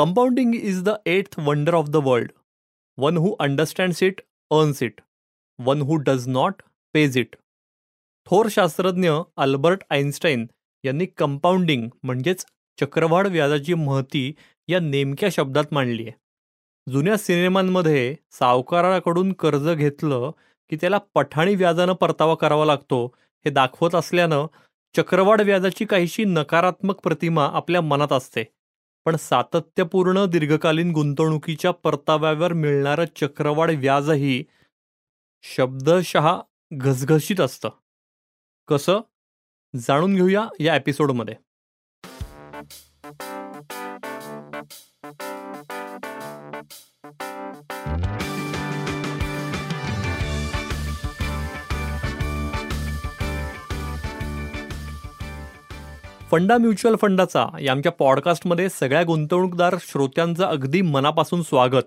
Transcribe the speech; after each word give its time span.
Compounding 0.00 0.54
is 0.54 0.82
the 0.82 0.90
eighth 1.06 1.38
wonder 1.38 1.74
of 1.74 1.88
the 1.88 1.96
world 2.04 2.30
one 2.98 3.16
who 3.16 3.30
understands 3.40 4.02
it 4.02 4.20
earns 4.50 4.82
it 4.82 5.00
one 5.58 5.80
who 5.80 5.96
does 5.96 6.26
not 6.28 6.62
pays 6.94 7.16
it 7.18 7.34
थोर 8.26 8.46
शास्त्रज्ञ 8.50 9.10
Albert 9.36 9.82
Einstein 9.90 10.46
यांनी 10.84 11.06
compounding 11.16 11.88
म्हणजेच 12.02 12.44
चक्रवाढ 12.78 13.26
व्याजाची 13.26 13.74
महती 13.74 14.32
या 14.68 14.80
नेमक्या 14.80 15.28
शब्दात 15.32 15.72
मांडली 15.72 16.02
आहे. 16.02 16.12
जुन्या 16.86 17.16
सिनेमांमध्ये 17.16 18.14
सावकाराकडून 18.32 19.32
कर्ज 19.32 19.68
घेतलं 19.68 20.30
की 20.70 20.76
त्याला 20.76 20.98
पठाणी 21.14 21.54
व्याजानं 21.54 21.92
परतावा 21.92 22.34
करावा 22.34 22.64
लागतो 22.64 23.04
हे 23.44 23.50
दाखवत 23.50 23.94
असल्यानं 23.94 24.46
चक्रवाढ 24.94 25.40
व्याजाची 25.40 25.84
काहीशी 25.84 26.24
नकारात्मक 26.24 27.00
प्रतिमा 27.04 27.46
आपल्या 27.52 27.80
मनात 27.80 28.12
असते. 28.12 28.44
पण 29.04 29.16
सातत्यपूर्ण 29.16 30.26
दीर्घकालीन 30.26 30.92
गुंतवणुकीच्या 30.92 31.70
परताव्यावर 31.70 32.52
मिळणारं 32.52 33.04
चक्रवाढ 33.16 33.70
व्याजही 33.70 34.44
शब्दशः 35.42 36.40
घसघशीत 36.72 37.40
असतं. 37.40 37.68
कसं? 38.68 39.00
जाणून 39.76 40.14
घेऊया 40.14 40.48
या 40.60 40.76
एपिसोडमध्ये 40.76 41.34
फंडा 56.30 56.58
म्युच्युअल 56.58 56.96
फंडाचा 56.96 57.46
या 57.60 57.72
आमच्या 57.72 57.92
पॉडकास्टमध्ये 57.92 58.68
सगळ्या 58.68 59.02
गुंतवणूकदार 59.02 59.76
श्रोत्यांचं 59.80 60.44
अगदी 60.44 60.80
मनापासून 60.80 61.42
स्वागत. 61.42 61.82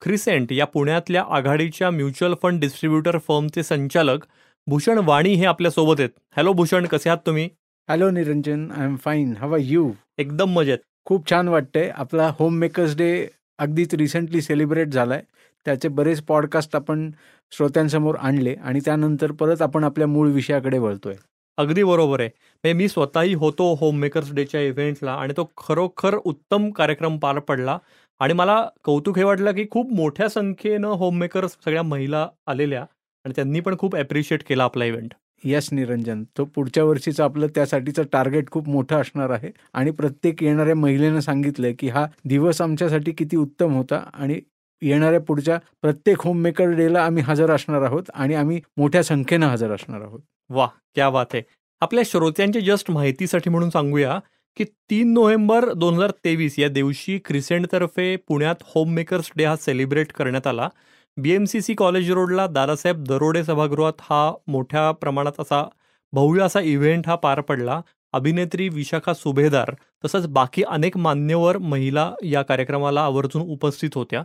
क्रिसेंट 0.00 0.52
या 0.52 0.66
पुण्यातल्या 0.66 1.24
आघाडीच्या 1.30 1.90
म्युच्युअल 1.90 2.34
फंड 2.42 2.60
डिस्ट्रीब्युटर 2.60 3.18
फर्मचे 3.18 3.62
संचालक 3.62 4.24
भूषण 4.66 4.98
वाणी 4.98 5.34
हे 5.34 5.44
आपल्यासोबत 5.44 5.94
आहेत. 5.98 6.10
हॅलो 6.36 6.52
भूषण 6.52 6.86
कसे 6.86 7.10
आहात 7.10 7.26
तुम्ही? 7.26 7.48
Hello 7.88 8.10
Niranjan 8.10 8.70
I 8.70 8.84
am 8.84 8.96
fine. 8.96 9.34
How 9.38 9.56
you 9.60 9.92
एकदम 10.18 10.50
मजेत. 10.50 10.78
खूप 11.04 11.30
छान 11.30 11.48
वाटतंय. 11.48 11.90
आपला 11.94 12.32
होम 12.38 12.54
मेकर्स 12.54 12.96
डे 12.96 13.28
अगदीच 13.58 13.94
रिसेंटली 13.94 14.40
सेलिब्रेट 14.40 14.88
झालाय. 14.88 15.22
त्याचे 15.64 15.88
बरेच 15.88 16.22
पॉडकास्ट 16.22 16.76
आपण 16.76 17.10
श्रोत्यांसमोर 17.50 18.14
आणले 18.14 18.54
आणि 18.64 18.80
त्यानंतर 18.84 19.32
परत 19.32 19.62
आपण 19.62 19.84
आपल्या 19.84 20.06
मूळ 20.06 20.28
विषयाकडे 20.28 20.78
वळतोय. 20.78 21.14
अगदी 21.62 21.82
बरोबर 21.84 22.20
आहे. 22.20 22.28
म्हणजे 22.28 22.72
मी 22.74 22.88
स्वतःही 22.88 23.34
होतो 23.34 23.72
होम 23.80 23.98
मेकर्स 24.00 24.32
डेच्या 24.34 24.60
इव्हेंटला 24.62 25.12
आणि 25.14 25.32
तो 25.36 25.44
खरोखर 25.58 26.14
उत्तम 26.24 26.70
कार्यक्रम 26.72 27.16
पार 27.18 27.38
पडला. 27.40 27.78
आणि 28.20 28.32
मला 28.34 28.56
कौतुक 28.84 29.18
हे 29.18 29.24
वाटलं 29.24 29.52
की 29.52 29.64
खूप 29.70 29.92
मोठ्या 29.92 30.28
संख्येनं 30.28 30.88
होम 30.98 31.18
मेकर्स 31.18 31.52
सगळ्या 31.64 31.82
महिला 31.84 32.26
आलेल्या 32.46 32.80
आणि 33.24 33.32
त्यांनी 33.36 33.60
पण 33.60 33.76
खूप 33.78 33.96
अप्रिशिएट 33.96 34.42
केला 34.48 34.64
आपला 34.64 34.84
इव्हेंट 34.84 35.14
यस 35.44 35.68
निरंजन 35.72 36.22
तो 36.38 36.44
पुढच्या 36.46 36.84
वर्षीचं 36.84 37.22
आपलं 37.24 37.46
त्यासाठीचं 37.54 38.02
टार्गेट 38.12 38.50
खूप 38.50 38.68
मोठं 38.68 39.00
असणार 39.00 39.30
आहे. 39.30 39.50
आणि 39.74 39.90
प्रत्येक 39.92 40.42
येणाऱ्या 40.42 40.74
महिलेनं 40.76 41.20
सांगितलंय 41.20 41.72
की 41.78 41.88
हा 41.88 42.06
दिवस 42.26 42.60
आमच्यासाठी 42.60 43.12
किती 43.12 43.36
उत्तम 43.36 43.72
होता 43.74 43.96
आणि 44.14 44.40
येणाऱ्या 44.82 45.20
पुढच्या 45.20 45.58
प्रत्येक 45.82 46.22
होममेकर 46.22 46.70
डेला 46.70 47.04
आम्ही 47.04 47.22
हजर 47.22 47.50
असणार 47.50 47.82
आहोत 47.82 48.10
आणि 48.14 48.34
आम्ही 48.34 48.60
मोठ्या 48.76 49.02
संख्येनं 49.02 49.46
हजर 49.46 49.72
असणार 49.74 50.00
आहोत. 50.00 50.20
वा 50.50 50.66
क्या 50.94 51.10
बात 51.10 51.26
आहे 51.34 51.42
आपल्या 51.82 52.02
श्रोत्यांच्या 52.06 52.62
जस्ट 52.62 52.90
माहितीसाठी 52.90 53.50
म्हणून 53.50 53.70
सांगूया 53.70 54.18
की 54.56 54.64
तीन 54.90 55.12
नोव्हेंबर 55.12 55.72
दोन 55.72 55.94
हजार 55.94 56.10
तेवीस 56.24 56.58
या 56.58 56.68
दिवशी 56.68 57.18
क्रिसेंटतर्फे 57.18 58.14
पुण्यात 58.28 58.62
होममेकर्स 58.74 59.30
डे 59.36 59.44
हा 59.44 59.56
सेलिब्रेट 59.56 60.12
करण्यात 60.12 60.46
आला. 60.46 60.68
B 61.16 61.30
M 61.30 61.44
C 61.44 61.60
C 61.60 61.74
college 61.74 62.10
रोडला 62.10 62.46
दादासाहेब 62.46 63.02
दरोडे 63.04 63.44
सभागृहात 63.44 64.00
हा 64.00 64.32
मोठ्या 64.46 64.90
प्रमाणात 64.90 65.40
असा 65.40 65.64
भव्य 66.12 66.42
असा 66.42 66.60
इव्हेंट 66.60 67.08
हा 67.08 67.14
पार 67.14 67.40
पडला. 67.40 67.80
अभिनेत्री 68.12 68.68
विशाखा 68.68 69.14
सुभेदार 69.14 69.70
तसंच 70.04 70.26
बाकी 70.26 70.62
अनेक 70.62 70.96
मान्यवर 70.96 71.58
महिला 71.58 72.10
या 72.22 72.42
कार्यक्रमाला 72.42 73.00
आवर्जून 73.00 73.42
उपस्थित 73.42 73.90
होत्या. 73.94 74.22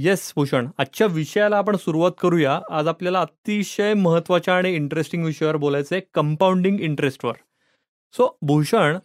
येस 0.00 0.32
भूषण. 0.36 0.68
आजच्या 0.78 1.06
विषयाला 1.06 1.56
आपण 1.56 1.76
सुरुवात 1.76 2.10
करूया. 2.20 2.60
आज 2.70 2.88
आपल्याला 2.88 3.20
अतिशय 3.20 3.94
महत्त्वाच्या 3.94 4.56
आणि 4.56 4.74
इंटरेस्टिंग 4.74 5.24
विषयावर 5.24 5.56
बोलायचं 5.56 5.94
आहे 5.94 6.02
compounding 6.14 6.80
इंटरेस्टवर 6.80 7.32
so 8.12 8.38
Bhushan 8.42 8.98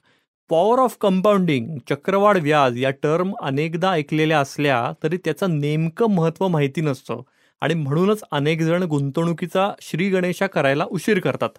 power 0.50 0.80
of 0.80 0.98
compounding 1.02 1.78
चक्रवाढ 1.90 2.38
व्याज 2.38 2.82
या 2.84 2.90
टर्म 2.90 3.34
अनेकदा 3.42 3.92
ऐकलेल्या 3.92 4.40
असल्या 4.40 4.92
तरी 5.04 5.18
त्याचं 5.18 5.60
नेमकं 5.60 6.10
महत्त्व 6.10 6.48
माहिती 6.48 6.82
नसतं. 6.82 7.22
आणि 7.62 7.74
म्हणूनच 7.74 8.24
अनेक 8.32 8.62
जण 8.62 8.84
गुंतवणुकीचा 8.84 9.72
श्री 9.82 10.10
गणेशा 10.10 10.48
करायला 10.48 10.86
उशीर 10.86 11.20
करतात. 11.20 11.50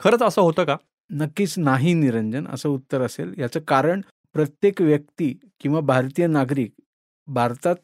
खरंच 0.00 0.22
असं 0.22 0.42
होतं 0.42 0.64
का? 0.64 0.76
नक्कीच 1.10 1.54
नाही 1.58 1.94
निरंजन. 1.94 2.46
असं 2.52 2.68
उत्तर 2.68 3.02
असेल. 3.02 3.34
याचं 3.38 3.60
कारण 3.60 4.00
प्रत्येक 4.32 4.82
व्यक्ती 4.82 5.38
किंवा 5.60 5.80
भारतीय 5.80 6.26
नागरिक 6.26 6.74
भारतात 7.26 7.76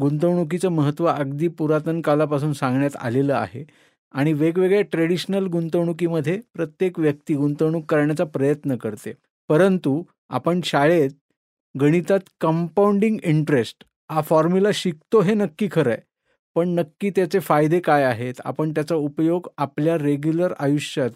गुंतवणुकीचं 0.00 0.68
महत्त्व 0.68 1.06
अगदी 1.06 1.48
पुरातन 1.48 2.00
कालापासून 2.00 2.52
सांगण्यात 2.52 2.96
आलेलं 2.96 3.34
आहे 3.34 3.64
आणि 4.12 4.32
वेगवेगळ्या 4.32 4.82
ट्रेडिशनल 4.82 5.46
गुंतवणुकीमध्ये 5.46 6.40
प्रत्येक 6.54 6.98
व्यक्ती 6.98 7.34
गुंतवणूक 7.34 7.84
करण्याचा 7.84 8.24
प्रयत्न 8.24 8.76
करते. 8.76 9.12
परंतु 9.48 10.02
आपण 10.28 10.60
शाळेत 10.64 11.10
गणितात 11.80 12.20
कंपाऊंडिंग 12.40 13.18
इंटरेस्ट 13.24 13.84
हा 14.10 14.20
फॉर्म्युला 14.20 14.68
शिकतो 14.74 15.20
हे 15.20 15.34
नक्की 15.34 15.68
खरं 15.72 15.90
आहे. 15.90 16.00
पण 16.54 16.68
नक्की 16.68 17.10
त्याचे 17.10 17.38
फायदे 17.38 17.80
काय 17.80 18.04
आहेत? 18.04 18.34
आपण 18.44 18.70
त्याचा 18.70 18.94
उपयोग 18.94 19.48
आपल्या 19.58 19.98
रेग्युलर 19.98 20.52
आयुष्यात 20.58 21.10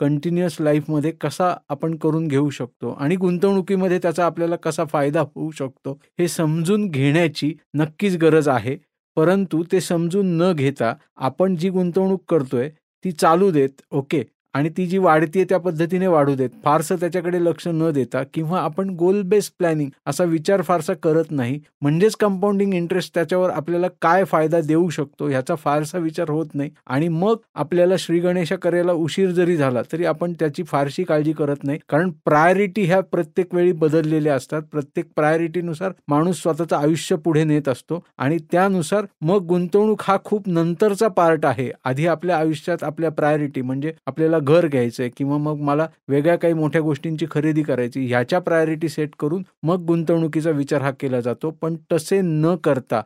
कंटिन्युअस 0.00 0.56
लाईफमध्ये 0.60 1.10
कसा 1.10 1.54
आपण 1.68 1.96
करून 1.96 2.28
घेऊ 2.28 2.50
शकतो 2.50 2.90
आणि 2.90 3.16
गुंतवणुकीमध्ये 3.16 3.98
त्याचा 3.98 4.24
आपल्याला 4.26 4.56
कसा 4.56 4.84
फायदा 4.84 5.20
होऊ 5.20 5.50
शकतो 5.50 5.98
हे 6.18 6.28
समजून 6.28 6.88
घेण्याची 6.88 7.54
नक्कीच 7.74 8.16
गरज 8.16 8.48
आहे. 8.48 8.76
परंतु 9.16 9.62
ते 9.72 9.80
समजून 9.80 10.26
न 10.36 10.52
घेता 10.52 10.94
आपण 11.16 11.56
जी 11.56 11.68
गुंतवणूक 11.70 12.22
करतोय 12.28 12.70
ती 13.04 13.12
चालू 13.12 13.50
देत. 13.50 13.82
ओके. 13.90 14.22
आणि 14.54 14.68
ती 14.76 14.86
जी 14.86 14.98
वाढतीये 14.98 15.44
त्या 15.48 15.58
पद्धतीने 15.58 16.06
वाढू 16.06 16.34
देत. 16.34 16.48
फारसं 16.64 16.96
त्याच्याकडे 16.96 17.42
लक्ष 17.44 17.66
न 17.68 17.90
देता 17.90 18.22
किंवा 18.34 18.60
आपण 18.60 18.90
गोल 18.90 19.22
बेस्ड 19.22 19.52
प्लॅनिंग 19.58 19.90
असा 20.06 20.24
विचार 20.24 20.62
फारसा 20.62 20.94
करत 20.94 21.30
नाही 21.30 21.58
म्हणजेच 21.82 22.16
कंपाऊंडिंग 22.16 22.74
इंटरेस्ट 22.74 23.14
त्याच्यावर 23.14 23.50
आपल्याला 23.50 23.86
काय 24.02 24.24
फायदा 24.24 24.60
देऊ 24.60 24.88
शकतो 24.88 25.28
ह्याचा 25.28 25.54
फारसा 25.54 25.98
विचार 25.98 26.30
होत 26.30 26.54
नाही. 26.54 26.70
आणि 26.86 27.08
मग 27.08 27.36
आपल्याला 27.54 27.94
श्रीगणेशा 27.98 28.56
करायला 28.56 28.92
उशीर 28.92 29.30
जरी 29.30 29.56
झाला 29.56 29.82
तरी 29.92 30.04
आपण 30.04 30.32
त्याची 30.32 30.62
फारशी 30.62 31.04
काळजी 31.04 31.32
करत 31.32 31.64
नाही. 31.64 31.78
कारण 31.88 32.10
प्रायोरिटी 32.24 32.82
ह्या 32.82 33.00
प्रत्येक 33.02 33.54
वेळी 33.54 33.72
बदललेल्या 33.72 34.34
असतात. 34.34 34.62
प्रत्येक 34.72 35.06
प्रायोरिटीनुसार 35.16 35.92
माणूस 36.08 36.42
स्वतःचं 36.42 36.76
आयुष्य 36.76 37.16
पुढे 37.16 37.44
नेत 37.44 37.68
असतो. 37.68 38.02
आणि 38.18 38.38
त्यानुसार 38.52 39.04
मग 39.20 39.46
गुंतवणूक 39.46 40.02
हा 40.02 40.16
खूप 40.24 40.48
नंतरचा 40.48 41.08
पार्ट 41.08 41.46
आहे. 41.46 41.70
आधी 41.84 42.06
आपल्या 42.06 42.36
आयुष्यात 42.38 42.84
आपल्या 42.84 43.10
प्रायोरिटी 43.10 43.62
म्हणजे 43.62 43.92
आपल्याला 44.06 44.38
घर 44.40 44.66
घ्यायचं 44.66 45.02
आहे 45.02 45.10
किंवा 45.16 45.36
मग 45.38 45.60
मला 45.62 45.86
वेगळ्या 46.08 46.36
काही 46.36 46.54
मोठ्या 46.54 46.80
गोष्टींची 46.80 47.26
खरेदी 47.30 47.62
करायची 47.62 48.06
ह्याच्या 48.06 48.38
प्रायोरिटी 48.40 48.88
सेट 48.88 49.14
करून 49.18 49.42
मग 49.62 49.84
गुंतवणुकीचा 49.86 50.50
विचार 50.50 50.82
हा 50.82 50.90
केला 51.00 51.20
जातो. 51.20 51.50
पण 51.52 51.76
तसे 51.92 52.20
न 52.22 52.54
करता 52.64 53.00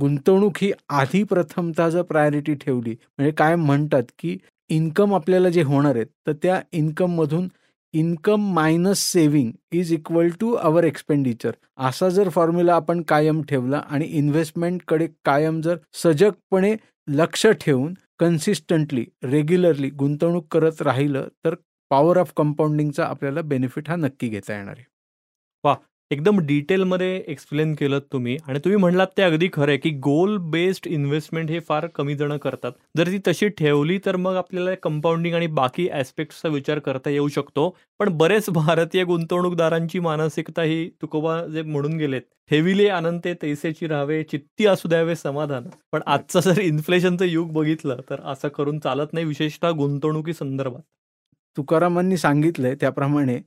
गुंतवणूक 0.00 0.58
ही 0.60 0.70
आधी 0.90 1.22
प्रथमतः 1.24 1.88
जर 1.88 2.02
प्रायोरिटी 2.02 2.54
ठेवली 2.54 2.90
म्हणजे 2.90 3.32
काय 3.32 3.54
म्हणतात 3.56 4.02
की 4.18 4.36
इन्कम 4.70 5.14
आपल्याला 5.14 5.48
जे 5.48 5.62
होणार 5.62 5.94
आहेत 5.96 6.06
तर 6.26 6.32
त्या 6.42 6.60
इन्कममधून 6.72 7.48
income 7.94 8.52
minus 8.54 8.98
saving 9.12 9.50
is 9.72 9.92
equal 9.92 10.28
to 10.40 10.52
our 10.54 10.84
expenditure 10.84 11.50
असा 11.78 12.08
जर 12.08 12.28
फॉर्म्युला 12.28 12.74
आपण 12.74 13.02
कायम 13.08 13.42
ठेवला 13.42 13.82
आणि 13.90 14.04
इन्व्हेस्टमेंटकडे 14.10 15.06
कायम 15.24 15.60
जर 15.60 15.76
सजगपणे 16.02 16.74
लक्ष 17.08 17.46
ठेवून 17.60 17.94
कन्सिस्टंटली 18.20 19.04
रेग्युलरली 19.24 19.90
गुंतवणूक 19.92 20.46
करत 20.50 20.82
राहिलं 20.82 21.28
तर 21.44 21.54
पॉवर 21.90 22.18
ऑफ 22.18 22.32
कंपाऊंडिंगचा 22.36 23.06
आपल्याला 23.06 23.42
बेनिफिट 23.42 23.88
हा 23.90 23.96
नक्की 23.96 24.28
घेता 24.28 24.56
येणार 24.56 24.74
आहे. 24.76 24.84
वा 25.64 25.74
एकदम 26.10 26.38
डिटेलमध्ये 26.46 27.16
एक्सप्लेन 27.28 27.74
केलं 27.74 27.98
तुम्ही. 28.12 28.36
आणि 28.48 28.58
तुम्ही 28.58 28.78
म्हणलात 28.80 29.06
ते 29.16 29.22
अगदी 29.22 29.48
खरं 29.52 29.68
आहे 29.68 29.78
की 29.78 29.90
गोल 29.98 30.36
बेस्ड 30.50 30.86
इन्व्हेस्टमेंट 30.86 31.50
हे 31.50 31.60
फार 31.60 31.86
कमी 31.94 32.14
जण 32.14 32.36
करतात. 32.36 32.72
जर 32.96 33.06
ती 33.06 33.18
तशी 33.26 33.48
ठेवली 33.48 33.98
तर 34.06 34.16
मग 34.16 34.36
आपल्याला 34.36 34.74
कंपाऊंडिंग 34.82 35.34
आणि 35.34 35.46
बाकी 35.46 35.88
ॲस्पेक्टचा 35.88 36.48
विचार 36.48 36.78
करता 36.78 37.10
येऊ 37.10 37.28
शकतो. 37.28 37.68
पण 37.98 38.08
बरेच 38.18 38.50
भारतीय 38.50 39.04
गुंतवणूकदारांची 39.04 39.98
मानसिकता 39.98 40.62
ही 40.62 40.88
तुकोबा 41.02 41.40
जे 41.46 41.62
म्हणून 41.62 41.96
गेलेत 41.98 42.22
ठेविले 42.50 42.88
अनंते 42.88 43.32
तैसेची 43.42 43.86
राहावे 43.86 44.22
चित्ती 44.22 44.66
असू 44.66 44.88
द्यावे 44.88 45.14
समाधान. 45.16 45.68
पण 45.92 46.00
आजचं 46.06 46.40
जर 46.40 46.60
इन्फ्लेशनचं 46.60 47.24
युग 47.24 47.52
बघितलं 47.52 48.00
तर 48.10 48.20
असं 48.24 48.48
करून 48.48 48.78
चालत 48.78 49.12
नाही 49.12 49.26
विशेषतः 49.26 49.70
गुंतवणुकी 49.70 50.32
संदर्भात. 50.32 50.82
तुकारामांनी 51.56 52.16
सांगितलंय 52.16 52.74
त्याप्रमाणे 52.74 53.38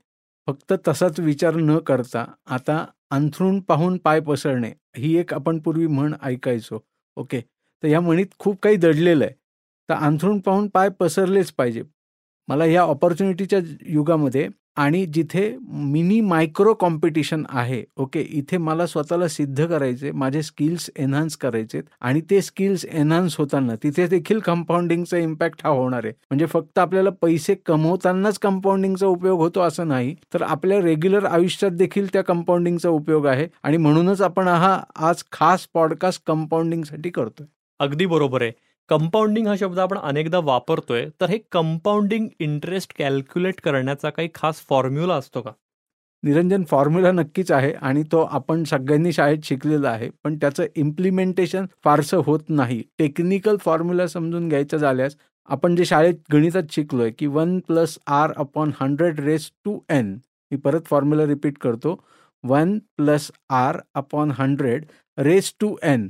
फक्त 0.47 0.73
तसाच 0.87 1.19
विचार 1.19 1.55
न 1.55 1.77
करता 1.77 2.25
आता 2.45 2.85
अंथरूण 3.11 3.59
पाहून 3.59 3.97
पाय 3.97 4.19
पसरणे 4.19 4.73
ही 4.97 5.17
एक 5.17 5.33
आपण 5.33 5.59
पूर्वी 5.59 5.87
म्हण 5.87 6.13
ऐकायचो. 6.23 6.79
ओके? 7.15 7.41
तर 7.83 7.87
या 7.87 8.01
म्हणीत 8.01 8.25
खूप 8.39 8.59
काही 8.61 8.75
दडलेलं 8.75 9.25
आहे. 9.25 9.33
तर 9.89 9.93
अंथरूण 9.93 10.39
पाहून 10.39 10.67
पाय 10.67 10.89
पसरलेच 10.89 11.51
पाहिजे. 11.51 11.83
मला 12.47 12.65
या 12.65 12.81
ऑपॉर्च्युनिटीच्या 12.81 13.59
युगामध्ये 13.81 14.49
आणि 14.77 15.05
जिथे 15.05 15.41
मिनी 15.91 16.19
मायक्रो 16.21 16.73
कॉम्पिटिशन 16.73 17.43
आहे 17.49 17.83
ओके 17.97 18.21
इथे 18.31 18.57
मला 18.57 18.85
स्वतःला 18.87 19.27
सिद्ध 19.27 19.65
करायचे 19.65 20.11
माझे 20.11 20.41
स्किल्स 20.43 20.89
एन्हान्स 20.95 21.37
करायचे 21.37 21.81
आणि 22.01 22.21
ते 22.21 22.41
स्किल्स 22.41 22.85
एन्हान्स 22.85 23.37
होताना 23.37 23.75
तिथे 23.83 24.07
देखील 24.07 24.39
कंपाऊंडिंगचा 24.39 25.17
इम्पॅक्ट 25.17 25.61
हा 25.63 25.69
होणार 25.69 26.05
आहे. 26.05 26.13
म्हणजे 26.29 26.45
फक्त 26.45 26.79
आपल्याला 26.79 27.09
पैसे 27.21 27.55
कमवतानाच 27.65 28.39
कंपाऊंडिंगचा 28.39 29.07
उपयोग 29.07 29.39
होतो 29.39 29.61
असं 29.61 29.87
नाही 29.87 30.15
तर 30.33 30.41
आपल्या 30.41 30.79
रेग्युलर 30.81 31.25
आयुष्यात 31.25 31.71
देखील 31.71 32.07
त्या 32.13 32.21
कंपाऊंडिंगचा 32.23 32.89
उपयोग 32.89 33.25
आहे 33.27 33.47
आणि 33.63 33.77
म्हणूनच 33.77 34.21
आपण 34.21 34.47
हा 34.47 34.77
आज 34.99 35.23
खास 35.31 35.67
पॉडकास्ट 35.73 36.21
कंपाऊंडिंगसाठी 36.27 37.09
करतोय. 37.09 37.47
अगदी 37.79 38.05
बरोबर 38.05 38.41
आहे. 38.41 38.51
कंपाऊंडिंग 38.89 39.47
हा 39.47 39.55
शब्द 39.55 39.79
आपण 39.79 39.97
अनेकदा 39.97 40.39
वापरतोय 40.39 41.05
तर 41.21 41.29
हे 41.29 41.37
कंपाऊंडिंग 41.51 42.27
इंटरेस्ट 42.39 42.93
कॅल्क्युलेट 42.97 43.59
करण्याचा 43.61 44.09
काही 44.09 44.29
खास 44.35 44.61
फॉर्म्युला 44.69 45.15
असतो 45.15 45.41
का? 45.41 45.51
निरंजन 46.23 46.63
फॉर्म्युला 46.63 47.11
नक्कीच 47.11 47.51
आहे 47.51 47.71
आणि 47.81 48.03
तो 48.11 48.21
आपण 48.31 48.63
सगळ्यांनी 48.63 49.11
शाळेत 49.13 49.43
शिकलेला 49.43 49.89
आहे 49.89 50.09
पण 50.23 50.37
त्याचं 50.37 50.65
इम्प्लिमेंटेशन 50.75 51.65
फारसं 51.83 52.21
होत 52.25 52.49
नाही. 52.49 52.81
टेक्निकल 52.97 53.57
फॉर्म्युला 53.65 54.07
समजून 54.07 54.47
घ्यायचं 54.49 54.77
झाल्यास 54.77 55.15
आपण 55.49 55.75
जे 55.75 55.85
शाळेत 55.85 56.15
गणितात 56.33 56.63
शिकलोय 56.71 57.11
की 57.19 57.27
one 57.27 57.59
plus 57.59 57.97
R 58.07 58.31
upon 58.37 58.71
hundred 58.81 59.19
raise 59.19 59.51
to 59.65 59.79
N 59.89 60.17
मी 60.51 60.57
परत 60.57 60.81
फॉर्म्युला 60.85 61.25
रिपीट 61.25 61.57
करतो 61.57 61.99
one 62.43 62.77
plus 62.97 63.31
R 63.49 63.79
upon 63.95 64.31
hundred 64.31 64.85
raise 65.17 65.53
to 65.59 65.75
N 65.83 66.07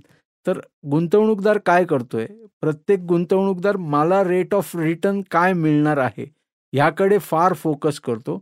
तर 0.47 0.59
गुंतवणूकदार 0.91 1.57
काय 1.57 1.85
करतोय? 1.85 2.25
प्रत्येक 2.61 2.99
गुंतवणूकदार 2.99 3.77
मला 3.77 4.23
रेट 4.23 4.53
ऑफ 4.55 4.75
रिटर्न 4.75 5.21
काय 5.31 5.53
मिळणार 5.53 5.97
आहे? 5.97 6.25
ह्याकडे 6.73 7.17
फार 7.17 7.53
फोकस 7.53 7.99
करतो. 7.99 8.37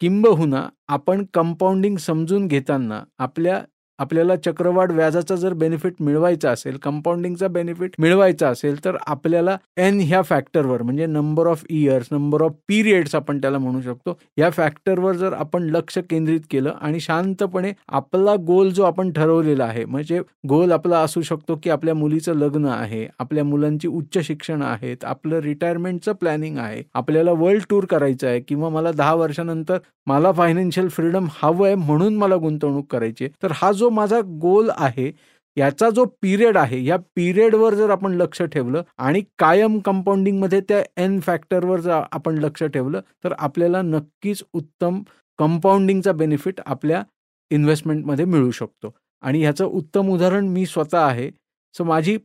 किंबहुना 0.00 0.68
आपण 0.88 1.24
कंपाऊंडिंग 1.34 1.96
समजून 1.96 2.46
घेताना 2.46 3.02
आपल्या 3.18 3.62
आपल्याला 3.98 4.36
चक्रवाढ 4.36 4.92
व्याजाचा 4.92 5.36
जर 5.36 5.52
बेनिफिट 5.52 5.94
मिळवायचा 6.00 6.50
असेल 6.50 6.76
कंपाऊंडिंगचा 6.82 7.48
बेनिफिट 7.48 7.94
मिळवायचा 7.98 8.48
असेल 8.48 8.84
तर 8.84 8.96
आपल्याला 9.06 9.56
एन 9.76 10.00
ह्या 10.00 10.20
फॅक्टरवर 10.22 10.82
म्हणजे 10.82 11.06
number 11.06 11.46
of 11.46 11.64
years 11.70 12.08
number 12.12 12.42
of 12.42 12.52
periods 12.68 13.14
आपण 13.14 13.40
त्याला 13.40 13.58
म्हणू 13.58 13.80
शकतो 13.80 14.18
या 14.36 14.50
फॅक्टरवर 14.50 15.16
जर 15.16 15.32
आपण 15.32 15.62
लक्ष 15.70 15.98
केंद्रित 16.00 16.40
केलं 16.50 16.72
आणि 16.80 17.00
शांतपणे 17.00 17.72
आपला 17.88 18.34
गोल 18.46 18.70
जो 18.70 18.84
आपण 18.84 19.10
ठरवलेला 19.12 19.64
आहे 19.64 19.84
म्हणजे 19.84 20.20
गोल 20.48 20.72
आपला 20.72 20.98
असू 20.98 21.22
शकतो 21.22 21.58
की 21.62 21.70
आपल्या 21.70 21.94
मुलीचं 21.94 22.36
लग्न 22.36 22.66
आहे 22.68 23.06
आपल्या 23.18 23.44
मुलांची 23.44 23.88
उच्च 23.88 24.18
शिक्षण 24.22 24.62
आहेत 24.62 25.04
आपलं 25.04 25.40
रिटायरमेंटचं 25.40 26.12
प्लॅनिंग 26.12 26.58
आहे 26.58 26.82
आपल्याला 26.94 27.32
वर्ल्ड 27.34 27.62
टूर 27.70 27.84
करायचं 27.84 28.28
आहे 28.28 28.40
किंवा 28.40 28.68
मला 28.68 28.92
दहा 28.92 29.14
वर्षानंतर 29.14 29.78
मला 30.06 30.32
फायनान्शियल 30.32 30.88
फ्रीडम 30.88 31.26
हवं 31.32 31.66
आहे 31.66 31.74
म्हणून 31.76 32.16
मला 32.16 32.36
गुंतवणूक 32.36 32.86
करायची 32.90 33.28
तर 33.42 33.52
हा 33.54 33.70
जो 33.72 33.87
माझा 33.90 34.20
गोल 34.40 34.70
आहे 34.76 35.10
याचा 35.56 35.88
जो 35.90 36.04
पिरियड 36.22 36.56
आहे 36.56 36.82
या 36.84 36.96
पिरियडवर 37.16 37.74
जर 37.74 37.90
आपण 37.90 38.12
लक्ष 38.14 38.42
ठेवलं 38.42 38.82
आणि 38.98 39.22
कायम 39.38 39.78
कंपाऊंडिंगमध्ये 39.78 40.60
त्या 40.60 40.82
एन 40.96 41.18
फॅक्टरवर 41.20 41.80
जर 41.80 42.00
आपण 42.12 42.38
लक्ष 42.38 42.62
ठेवलं 42.64 43.00
तर 43.24 43.32
आपल्याला 43.38 43.82
नक्कीच 43.82 44.42
उत्तम 44.54 45.02
कंपाऊंडिंगचा 45.38 46.12
बेनिफिट 46.12 46.60
आपल्या 46.66 47.02
इन्व्हेस्टमेंटमध्ये 47.50 48.24
मिळू 48.24 48.50
शकतो. 48.50 48.94
आणि 49.22 49.40
ह्याचं 49.42 49.64
उत्तम 49.64 50.08
उदाहरण 50.10 50.48
मी 50.48 50.64
स्वतः 50.66 50.98
आहे. 50.98 51.30
सो 51.74 51.84
माझी 51.84 52.16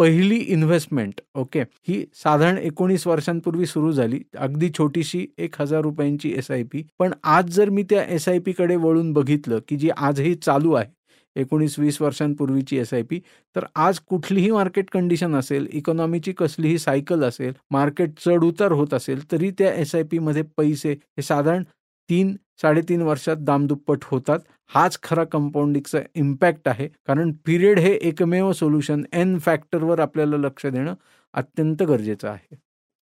पहिली 0.00 0.36
इन्व्हेस्टमेंट 0.36 1.20
ओके 1.34 1.60
ही 1.88 2.04
साधारण 2.14 2.58
एकोणीस 2.58 3.06
वर्षांपूर्वी 3.06 3.66
सुरू 3.66 3.92
झाली. 3.92 4.20
अगदी 4.36 4.70
छोटीशी 4.78 5.26
एक 5.38 5.60
हजार 5.60 5.82
रुपयांची 5.82 6.32
एस 6.38 6.50
आय 6.50 6.62
पी 6.62 6.82
पण 6.98 7.12
आज 7.22 7.50
जर 7.56 7.70
मी 7.70 7.82
त्या 7.90 8.04
एस 8.04 8.28
आय 8.28 8.38
पीकडे 8.38 8.76
वळून 8.76 9.12
बघितलं 9.12 9.58
की 9.68 9.76
जी 9.76 9.90
आजही 9.96 10.34
चालू 10.34 10.72
आहे 10.72 10.88
एकोणीस 11.36 11.78
वीस 11.78 12.02
वर्षांपूर्वीची 12.02 12.78
एस 12.78 12.94
आय 12.94 13.02
पी 13.02 13.20
तर 13.56 13.64
आज 13.74 13.98
कुठलीही 13.98 14.50
मार्केट 14.50 14.90
कंडिशन 14.92 15.34
असेल 15.34 15.68
इकॉनॉमीची 15.72 16.32
कसलीही 16.32 16.78
सायकल 16.78 17.24
असेल 17.24 17.52
मार्केट 17.70 18.10
चढ 18.18 18.44
उतार 18.44 18.72
होत 18.72 18.94
असेल 18.94 19.32
तरी 19.32 19.50
त्या 19.50 19.74
एस 19.74 19.94
आय 19.94 20.02
पीमध्ये 20.02 20.42
पैसे 20.56 20.92
हे 20.92 21.22
साधारण 21.22 21.62
तीन 22.10 22.36
साडेतीन 22.62 23.02
वर्षात 23.02 23.36
दामदुप्पट 23.36 23.98
होतात. 24.02 24.38
हाच 24.66 24.98
खरा 25.02 25.24
कंपाऊंडिंगचा 25.24 25.98
इम्पॅक्ट 26.14 26.68
आहे. 26.68 26.88
कारण 27.06 27.32
पिरियड 27.46 27.78
हे 27.78 27.92
एकमेव 27.92 28.52
सोल्युशन 28.52 29.02
एन 29.12 29.38
फॅक्टरवर 29.38 30.00
आपल्याला 30.00 30.36
लक्ष 30.36 30.66
देणं 30.66 30.94
अत्यंत 31.34 31.82
गरजेचं 31.82 32.28
आहे. 32.28 32.56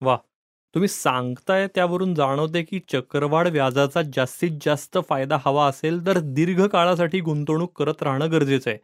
वा. 0.00 0.19
तुम्ही 0.76 0.88
सांगताय 0.88 1.67
त्यावरून 1.75 2.14
जाणवते 2.14 2.62
की 2.62 2.81
चक्रवाढ 2.88 3.49
व्याजाचा 3.49 4.02
जास्तीत 4.14 4.58
जास्त 4.64 4.99
फायदा 5.08 5.38
हवा 5.44 5.67
असेल 5.67 6.06
तर 6.06 6.19
दीर्घ 6.19 6.67
काळासाठी 6.67 7.20
गुंतवणूक 7.20 7.73
करत 7.78 8.02
राहणं 8.02 8.31
गरजेचं 8.32 8.70
आहे. 8.70 8.78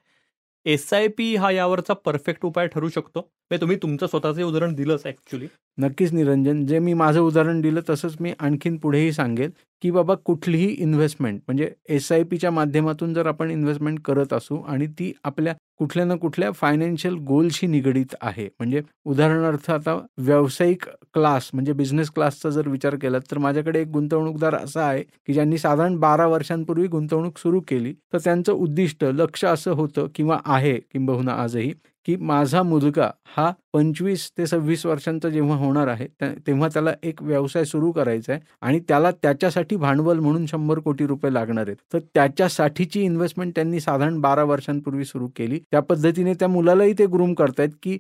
एस 0.66 0.92
आय 0.94 1.08
पी 1.08 1.34
हा 1.36 1.50
यावरचा 1.50 1.94
परफेक्ट 1.94 2.44
उपाय 2.46 2.66
ठरू 2.66 2.88
शकतो? 2.88 3.28
तुम्ही 3.60 3.76
तुमचं 3.82 4.06
स्वतःचे 4.06 4.42
उदाहरण 4.42 4.74
दिलंच 4.74 5.06
ऍक्च्युली 5.06 5.46
नक्कीच 5.78 6.12
निरंजन. 6.12 6.64
जे 6.66 6.78
मी 6.78 6.94
माझं 6.94 7.20
उदाहरण 7.20 7.60
दिलं 7.60 7.80
तसंच 7.88 8.16
मी 8.20 8.32
आणखीन 8.38 8.76
पुढेही 8.78 9.12
सांगेल 9.12 9.50
की 9.82 9.90
बाबा 9.90 10.14
कुठलीही 10.24 10.66
इन्व्हेस्टमेंट 10.78 11.40
म्हणजे 11.46 11.70
एस 11.88 12.10
आय 12.12 12.22
पीच्या 12.22 12.50
माध्यमातून 12.50 13.14
जर 13.14 13.26
आपण 13.26 13.50
इन्व्हेस्टमेंट 13.50 14.00
करत 14.04 14.32
असू 14.32 14.60
आणि 14.62 14.86
ती 14.98 15.12
आपल्या 15.24 15.54
कुठल्या 15.78 16.04
ना 16.04 16.14
कुठल्या 16.14 16.50
फायनान्शियल 16.52 17.14
गोलशी 17.26 17.66
निगडीत 17.66 18.14
आहे. 18.20 18.44
म्हणजे 18.58 18.82
उदाहरणार्थ 19.04 19.70
आता 19.70 19.94
व्यावसायिक 20.18 20.84
क्लास 21.14 21.50
म्हणजे 21.54 21.72
बिझनेस 21.72 22.10
क्लासचा 22.10 22.50
जर 22.50 22.68
विचार 22.68 22.96
केला 23.02 23.18
तर 23.30 23.38
माझ्याकडे 23.38 23.80
एक 23.80 23.88
गुंतवणूकदार 23.88 24.54
असा 24.54 24.84
आहे 24.86 25.02
की 25.02 25.32
ज्यांनी 25.32 25.58
साधारण 25.58 25.96
बारा 26.00 26.26
वर्षांपूर्वी 26.26 26.86
गुंतवणूक 26.88 27.38
सुरू 27.38 27.60
केली. 27.60 27.92
तर 28.12 28.18
त्यांचं 28.18 28.52
उद्दिष्ट 28.52 29.04
लक्ष 29.04 29.44
असं 29.44 29.72
होतं 29.72 30.06
किंवा 30.14 30.38
आहे 30.44 30.74
किंबहुना 30.92 31.32
आजही 31.32 31.72
की 32.06 32.16
माझा 32.16 32.62
मुलगा 32.62 33.10
हा 33.36 33.50
पंचवीस 33.72 34.30
ते 34.38 34.46
सव्वीस 34.46 34.84
वर्षांचा 34.86 35.28
जेव्हा 35.28 35.56
होणार 35.56 35.88
आहे 35.88 36.06
तेव्हा 36.46 36.68
त्याला 36.68 36.92
एक 37.02 37.22
व्यवसाय 37.22 37.64
सुरू 37.64 37.90
करायचा 37.92 38.32
आहे 38.32 38.40
आणि 38.62 38.80
त्याला 38.88 39.10
त्याच्यासाठी 39.22 39.76
भांडवल 39.76 40.18
म्हणून 40.18 40.46
शंभर 40.46 40.78
कोटी 40.78 41.06
रुपये 41.06 41.32
लागणार 41.34 41.66
आहेत. 41.66 41.76
तर 41.92 41.98
त्याच्यासाठीची 42.14 43.02
इन्व्हेस्टमेंट 43.04 43.54
त्यांनी 43.54 43.80
साधारण 43.80 44.20
बारा 44.20 44.44
वर्षांपूर्वी 44.44 45.04
सुरू 45.04 45.28
केली. 45.36 45.58
त्या 45.70 45.80
पद्धतीने 45.80 46.34
त्या 46.34 46.48
मुलालाही 46.48 46.92
ते 46.98 47.06
ग्रूम 47.12 47.34
करतायत 47.34 47.70
की 47.82 47.98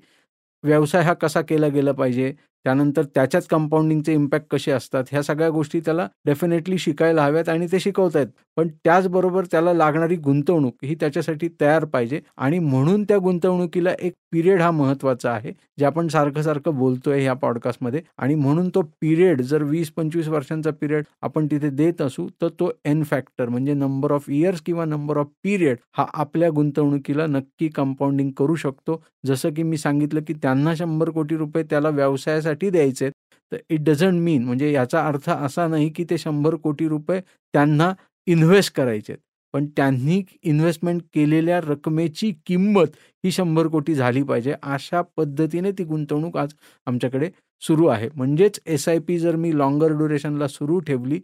व्यवसाय 0.64 1.02
हा 1.02 1.12
कसा 1.14 1.40
केला 1.42 1.68
गेला 1.68 1.92
पाहिजे 1.92 2.32
त्यानंतर 2.64 3.04
त्याच्याच 3.14 3.46
कंपाऊंडिंगचे 3.46 4.12
इम्पॅक्ट 4.12 4.46
कसे 4.50 4.70
असतात 4.72 5.04
ह्या 5.10 5.22
सगळ्या 5.22 5.48
गोष्टी 5.50 5.80
त्याला 5.80 6.06
डेफिनेटली 6.26 6.78
शिकायला 6.78 7.24
हव्यात 7.24 7.48
आणि 7.48 7.66
ते 7.72 7.80
शिकवत 7.80 8.16
आहेत 8.16 8.26
पण 8.56 8.68
त्याचबरोबर 8.84 9.44
त्याला 9.50 9.72
लागणारी 9.72 10.16
गुंतवणूक 10.16 10.84
ही 10.84 10.94
त्याच्यासाठी 10.94 11.48
तयार 11.60 11.84
पाहिजे 11.84 12.20
आणि 12.36 12.58
म्हणून 12.58 13.04
त्या 13.04 13.18
गुंतवणुकीला 13.18 13.92
एक 14.00 14.12
पिरियड 14.32 14.60
हा 14.62 14.70
महत्त्वाचा 14.70 15.30
आहे 15.30 15.52
जे 15.78 15.84
आपण 15.84 16.08
सारखं 16.08 16.42
सारखं 16.42 16.74
बोलतोय 16.74 17.20
ह्या 17.20 17.32
पॉडकास्टमध्ये 17.34 18.00
आणि 18.18 18.34
म्हणून 18.34 18.68
तो 18.68 18.82
पिरियड 19.00 19.40
जर 19.42 19.62
वीस 19.62 19.90
पंचवीस 19.90 20.28
वर्षांचा 20.28 20.70
पिरियड 20.80 21.04
आपण 21.22 21.46
तिथे 21.46 21.70
देत 21.70 22.00
असू 22.02 22.26
तर 22.42 22.48
तो 22.60 22.70
एन 22.84 23.02
फॅक्टर 23.02 23.48
म्हणजे 23.48 23.74
नंबर 23.74 24.12
ऑफ 24.12 24.30
इयर्स 24.30 24.60
किंवा 24.60 24.84
नंबर 24.84 25.16
ऑफ 25.16 25.26
पिरियड 25.44 25.76
हा 25.96 26.06
आपल्या 26.14 26.50
गुंतवणुकीला 26.50 27.26
नक्की 27.26 27.68
कंपाऊंडिंग 27.68 28.30
करू 28.36 28.54
शकतो. 28.54 29.00
जसं 29.26 29.52
की 29.54 29.62
मी 29.62 29.76
सांगितलं 29.76 30.20
की 30.26 30.34
त्यांना 30.34 30.74
शंभर 30.74 31.10
कोटी 31.10 31.36
रुपये 31.36 31.62
त्याला 31.70 31.88
व्यवसायासाठी 31.90 32.50
द्यायचे 32.60 33.10
तर 33.52 33.56
इट 33.70 33.80
डझंट 33.84 34.20
मीन 34.20 34.44
म्हणजे 34.44 34.70
याचा 34.72 35.06
अर्थ 35.08 35.28
असा 35.30 35.66
नाही 35.68 35.88
की 35.90 36.04
ते 36.10 36.18
शंभर 36.18 36.54
कोटी 36.54 36.88
रुपये 36.88 37.20
त्यांना 37.54 37.92
इन्व्हेस्ट 38.26 38.74
करायचे 38.76 39.14
पण 39.54 39.66
त्यांनी 39.76 40.22
इन्व्हेस्टमेंट 40.42 41.00
केलेल्या 41.14 41.60
रकमेची 41.60 42.32
किंमत 42.46 42.96
ही 43.24 43.30
शंभर 43.32 43.66
कोटी 43.68 43.94
झाली 43.94 44.22
पाहिजे. 44.22 44.54
अशा 44.62 45.02
पद्धतीने 45.16 45.70
ती 45.78 45.84
गुंतवणूक 45.84 46.36
आज 46.36 46.54
आमच्याकडे 46.86 47.30
सुरू 47.62 47.86
आहे. 47.86 48.08
म्हणजेच 48.16 48.60
एस 48.66 48.88
आय 48.88 48.98
पी 48.98 49.18
जर 49.18 49.36
मी 49.36 49.56
लॉंगर 49.58 49.92
ड्युरेशनला 49.96 50.48
सुरू 50.48 50.78
ठेवली 50.80 51.20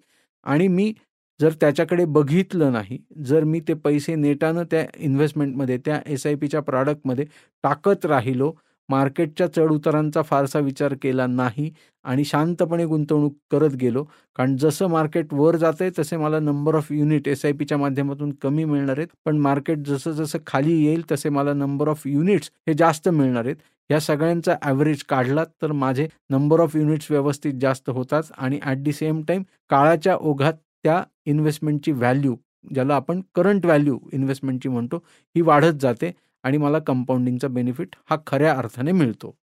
आणि 0.47 0.69
मी 0.69 0.93
जर 1.41 1.53
त्याच्याकडे 1.61 2.05
बघितलं 2.05 2.73
नाही 2.73 2.99
जर 3.27 3.45
मी 3.45 3.61
ते 3.69 3.75
पैसे 3.75 4.15
नेटानं 4.15 4.65
त्या 4.71 4.85
इन्व्हेस्टमेंटमध्ये 4.99 5.79
त्या 5.85 6.01
एस 6.07 6.27
आय 6.27 6.35
पीच्या 6.35 6.61
प्रॉडक्टमध्ये 6.63 7.25
टाकत 7.65 8.07
राहिलो 8.07 8.53
मार्केटच्या 8.89 9.47
चढउतारांचा 9.53 10.23
फारसा 10.23 10.59
विचार 10.59 10.95
केला 11.03 11.27
नाही 11.27 11.71
आणि 12.05 12.25
शांतपणे 12.25 12.85
गुंतवणूक 12.87 13.35
करत 13.51 13.75
गेलो. 13.81 14.05
कारण 14.37 14.57
जसं 14.57 14.87
मार्केट 14.91 15.33
वर 15.35 15.57
जात 15.57 15.81
आहे 15.83 15.91
तसे 15.99 16.17
मला 16.17 16.39
number 16.41 16.75
of 16.77 16.93
unit 16.93 17.29
S 17.29 17.45
I 17.45 17.53
पीच्या 17.53 17.79
माध्यमातून 17.79 18.33
कमी 18.43 18.65
मिळणार 18.65 18.99
आहेत. 18.99 19.09
पण 19.25 19.39
मार्केट 19.39 19.87
जसं 19.87 20.13
जसं 20.13 20.39
खाली 20.47 20.73
येईल 20.85 21.03
तसे 21.11 21.29
मला 21.29 21.53
नंबर 21.55 21.89
ऑफ 21.89 22.07
युनिट्स 22.07 22.51
हे 22.67 22.75
जास्त 22.75 23.09
मिळणार 23.09 23.45
आहेत. 23.45 23.57
या 23.91 24.01
सगळ्यांचा 24.01 24.55
ॲव्हरेज 24.63 25.03
काढलात 25.09 25.47
तर 25.63 25.73
माझे 25.73 26.07
नंबर 26.31 26.61
ऑफ 26.61 26.77
युनिट्स 26.77 27.11
व्यवस्थित 27.11 27.55
जास्त 27.61 27.89
होतात 27.91 28.23
आणि 28.39 28.59
ॲट 28.63 28.83
दी 28.85 28.93
सेम 28.93 29.23
टाईम 29.29 29.43
काळाच्या 29.71 30.17
ओघात 30.17 30.55
त्या 30.85 31.03
इन्व्हेस्टमेंटची 31.27 31.93
व्हॅल्यू 31.93 32.35
ज्याला 32.75 32.95
आपण 32.97 33.21
करंट 33.35 33.65
व्हॅल्यू 33.67 33.99
इन्व्हेस्टमेंटची 34.13 34.69
म्हणतो 34.69 34.97
ही 35.37 35.41
वाढत 35.43 35.79
जाते. 35.81 36.11
आणि 36.45 36.59
मला 36.59 36.79
कंपाऊंडिंगचा 36.79 37.49
बेनिफिट 37.49 37.97
हा 38.11 38.17
खऱ्या 38.27 38.53
अर्थाने 38.59 38.93
मिळतो. 38.93 39.35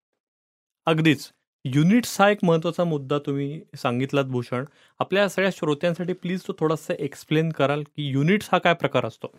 अगदीच. 0.86 1.30
युनिट्स 1.64 2.20
हा 2.20 2.28
एक 2.30 2.38
महत्त्वाचा 2.44 2.84
मुद्दा 2.84 3.18
तुम्ही 3.18 3.60
सांगितलात 3.76 4.24
भूषण. 4.24 4.64
आपल्या 5.00 5.28
सगळ्या 5.28 5.50
श्रोत्यांसाठी 5.54 6.12
प्लीज 6.12 6.42
तो 6.48 6.52
थोडासा 6.58 6.94
एक्सप्लेन 6.98 7.50
कराल 7.52 7.82
की 7.82 8.08
युनिट्स 8.10 8.48
हा 8.52 8.58
काय 8.58 8.74
प्रकार 8.74 9.06
असतो? 9.06 9.32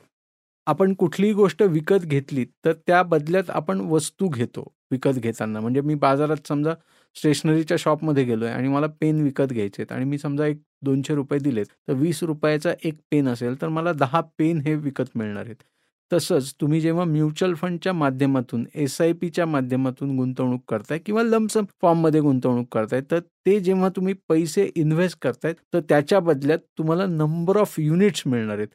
आपण 0.68 0.94
कुठलीही 0.94 1.34
गोष्ट 1.34 1.62
विकत 1.64 2.06
घेतली 2.06 2.46
तर 2.66 2.74
त्या 2.88 3.02
बदल्यात 3.04 3.50
आपण 3.50 3.80
वस्तू 3.90 4.28
घेतो 4.30 4.64
विकत 4.92 5.20
घेताना. 5.20 5.60
म्हणजे 5.60 5.82
मी 5.82 5.96
बाजारात 5.96 6.48
समजा 6.48 6.74
स्टेशनरीच्या 7.16 7.78
शॉपमध्ये 7.80 8.24
गेलो 8.24 8.46
आहे 8.46 8.54
आणि 8.56 8.68
मला 8.68 8.88
पेन 9.02 9.22
विकत 9.24 9.54
घ्यायचे 9.54 9.82
आहेत 9.82 9.92
आणि 9.92 10.06
मी 10.06 10.18
समजा 10.18 10.46
एक 10.48 10.62
दोनशे 10.86 11.16
रुपये 11.16 11.40
दिलेत 11.40 11.66
तर 11.88 11.94
वीस 11.94 12.24
रुपयाचा 12.24 12.74
एक 12.84 13.00
पेन 13.12 13.28
असेल 13.28 13.62
तर 13.62 13.68
मला 13.70 13.94
दहा 13.94 14.22
पेन 14.40 14.60
हे 14.62 14.76
विकत 14.76 15.16
मिळणार 15.16 15.46
आहेत. 15.46 15.64
तसंच 16.12 16.54
तुम्ही 16.62 16.80
जेव्हा 16.82 17.04
म्युच्युअल 17.06 17.54
फंडच्या 17.54 17.94
माध्यमातून 17.94 18.66
एस 18.76 19.00
आय 19.02 19.12
पीच्या 19.14 19.46
माध्यमातून 19.46 20.16
गुंतवणूक 20.18 20.62
करताय 20.70 21.00
किंवा 21.00 21.24
लमसम 21.24 21.66
फॉर्ममध्ये 21.82 22.22
गुंतवणूक 22.22 22.68
करताय 22.74 23.02
तर 23.12 23.20
ते 23.46 23.60
जेव्हा 23.60 23.90
तुम्ही 23.96 24.14
पैसे 24.30 24.70
इन्व्हेस्ट 24.76 25.18
करतायत 25.22 25.56
तर 25.74 25.80
त्याच्या 25.90 26.20
बदल्यात 26.20 26.60
तुम्हाला 26.78 27.06
नंबर 27.08 27.58
ऑफ 27.58 27.80
युनिट्स 27.80 28.24
मिळणार 28.28 28.58
आहेत. 28.58 28.68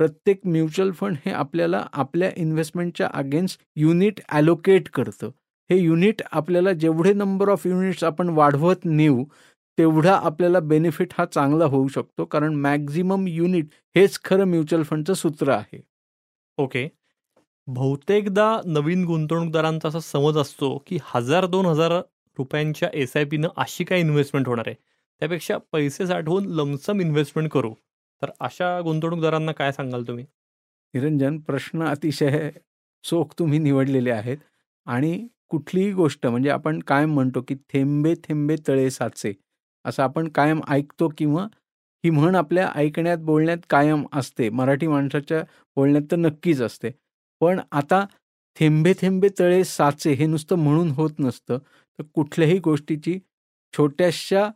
प्रत्येक 0.00 0.40
म्युच्युअल 0.46 0.90
फंड 0.92 1.16
हे 1.24 1.32
आपल्याला 1.32 1.84
आपल्या 1.92 2.30
इन्व्हेस्टमेंटच्या 2.36 3.08
अगेन्स्ट 3.14 3.60
युनिट 3.76 4.20
ॲलोकेट 4.28 4.88
करतं. 4.94 5.30
हे 5.70 5.78
युनिट 5.78 6.22
आपल्याला 6.32 6.72
जेवढे 6.72 7.12
नंबर 7.12 7.48
ऑफ 7.48 7.66
युनिट्स 7.66 8.04
आपण 8.04 8.28
वाढवत 8.36 8.84
नेऊ 8.84 9.24
तेवढा 9.78 10.14
आपल्याला 10.16 10.60
बेनिफिट 10.60 11.12
हा 11.18 11.24
चांगला 11.26 11.64
होऊ 11.64 11.88
शकतो 11.88 12.24
कारण 12.26 12.54
मॅक्झिमम 12.56 13.26
युनिट 13.28 13.66
हेच 13.96 14.18
खरं 14.24 14.44
म्युच्युअल 14.46 14.82
फंडचं 14.84 15.14
सूत्र 15.14 15.50
आहे. 15.52 15.80
ओके. 16.58 16.88
बहुतेकदा 17.66 18.60
नवीन 18.66 19.04
गुंतवणूकदारांचा 19.04 19.88
असा 19.88 20.00
समज 20.00 20.36
असतो 20.36 20.78
की 20.86 20.98
हजार 21.04 21.46
दोन 21.46 21.66
हजार 21.66 21.92
रुपयांच्या 22.38 22.88
एस 22.94 23.16
आय 23.16 23.24
पीनं 23.24 23.48
अशी 23.56 23.84
काय 23.84 24.00
इन्व्हेस्टमेंट 24.00 24.48
होणार 24.48 24.64
आहे. 24.66 24.76
त्यापेक्षा 25.20 25.58
पैसे 25.72 26.06
साठवून 26.06 26.44
लमसम 26.46 27.00
इन्व्हेस्टमेंट 27.00 27.50
करू. 27.50 27.74
तर 28.22 28.30
अशा 28.40 28.80
गुंतवणूकदारांना 28.80 29.52
काय 29.52 29.72
सांगाल 29.72 30.02
तुम्ही? 30.02 30.24
निरंजन 30.94 31.38
प्रश्न 31.38 31.84
अतिशय 31.84 32.50
चोख 33.04 33.26
तुम्ही 33.38 33.58
निवडलेले 33.58 34.10
आहेत. 34.10 34.36
आणि 34.86 35.28
कुठलीही 35.48 35.92
गोष्ट 35.92 36.26
म्हणजे 36.26 36.50
आपण 36.50 36.78
कायम 36.78 37.14
म्हणतो 37.14 37.40
की 37.40 37.54
थेंबे 37.54 38.14
थेंबे 38.14 38.56
तळे 38.68 38.90
साचे. 38.90 39.32
असं 39.84 40.02
आपण 40.02 40.28
कायम 40.28 40.60
ऐकतो 40.68 41.08
किंवा 41.18 41.46
ही 42.04 42.10
म्हण 42.10 42.34
आपल्या 42.36 42.68
ऐकण्यात 42.74 43.18
बोलण्यात 43.20 43.58
कायम 43.70 44.04
असते. 44.12 44.48
मराठी 44.50 44.86
माणसाच्या 44.86 45.42
बोलण्यात 45.76 46.04
तर 46.10 46.16
नक्कीच 46.16 46.60
असते. 46.62 46.90
पण 47.40 47.60
आता 47.72 48.04
थेंबे 48.56 48.92
थेंबे 49.00 49.28
तळे 49.38 49.62
साचे 49.64 50.12
हे 50.12 50.26
नुसतं 50.26 50.56
म्हणून 50.56 50.90
होत 50.90 51.10
नसतं. 51.18 51.58
तर 51.98 52.04
कुठल्याही 52.14 52.58
गोष्टीची 52.60 53.18
छोट्याशा 53.74 54.48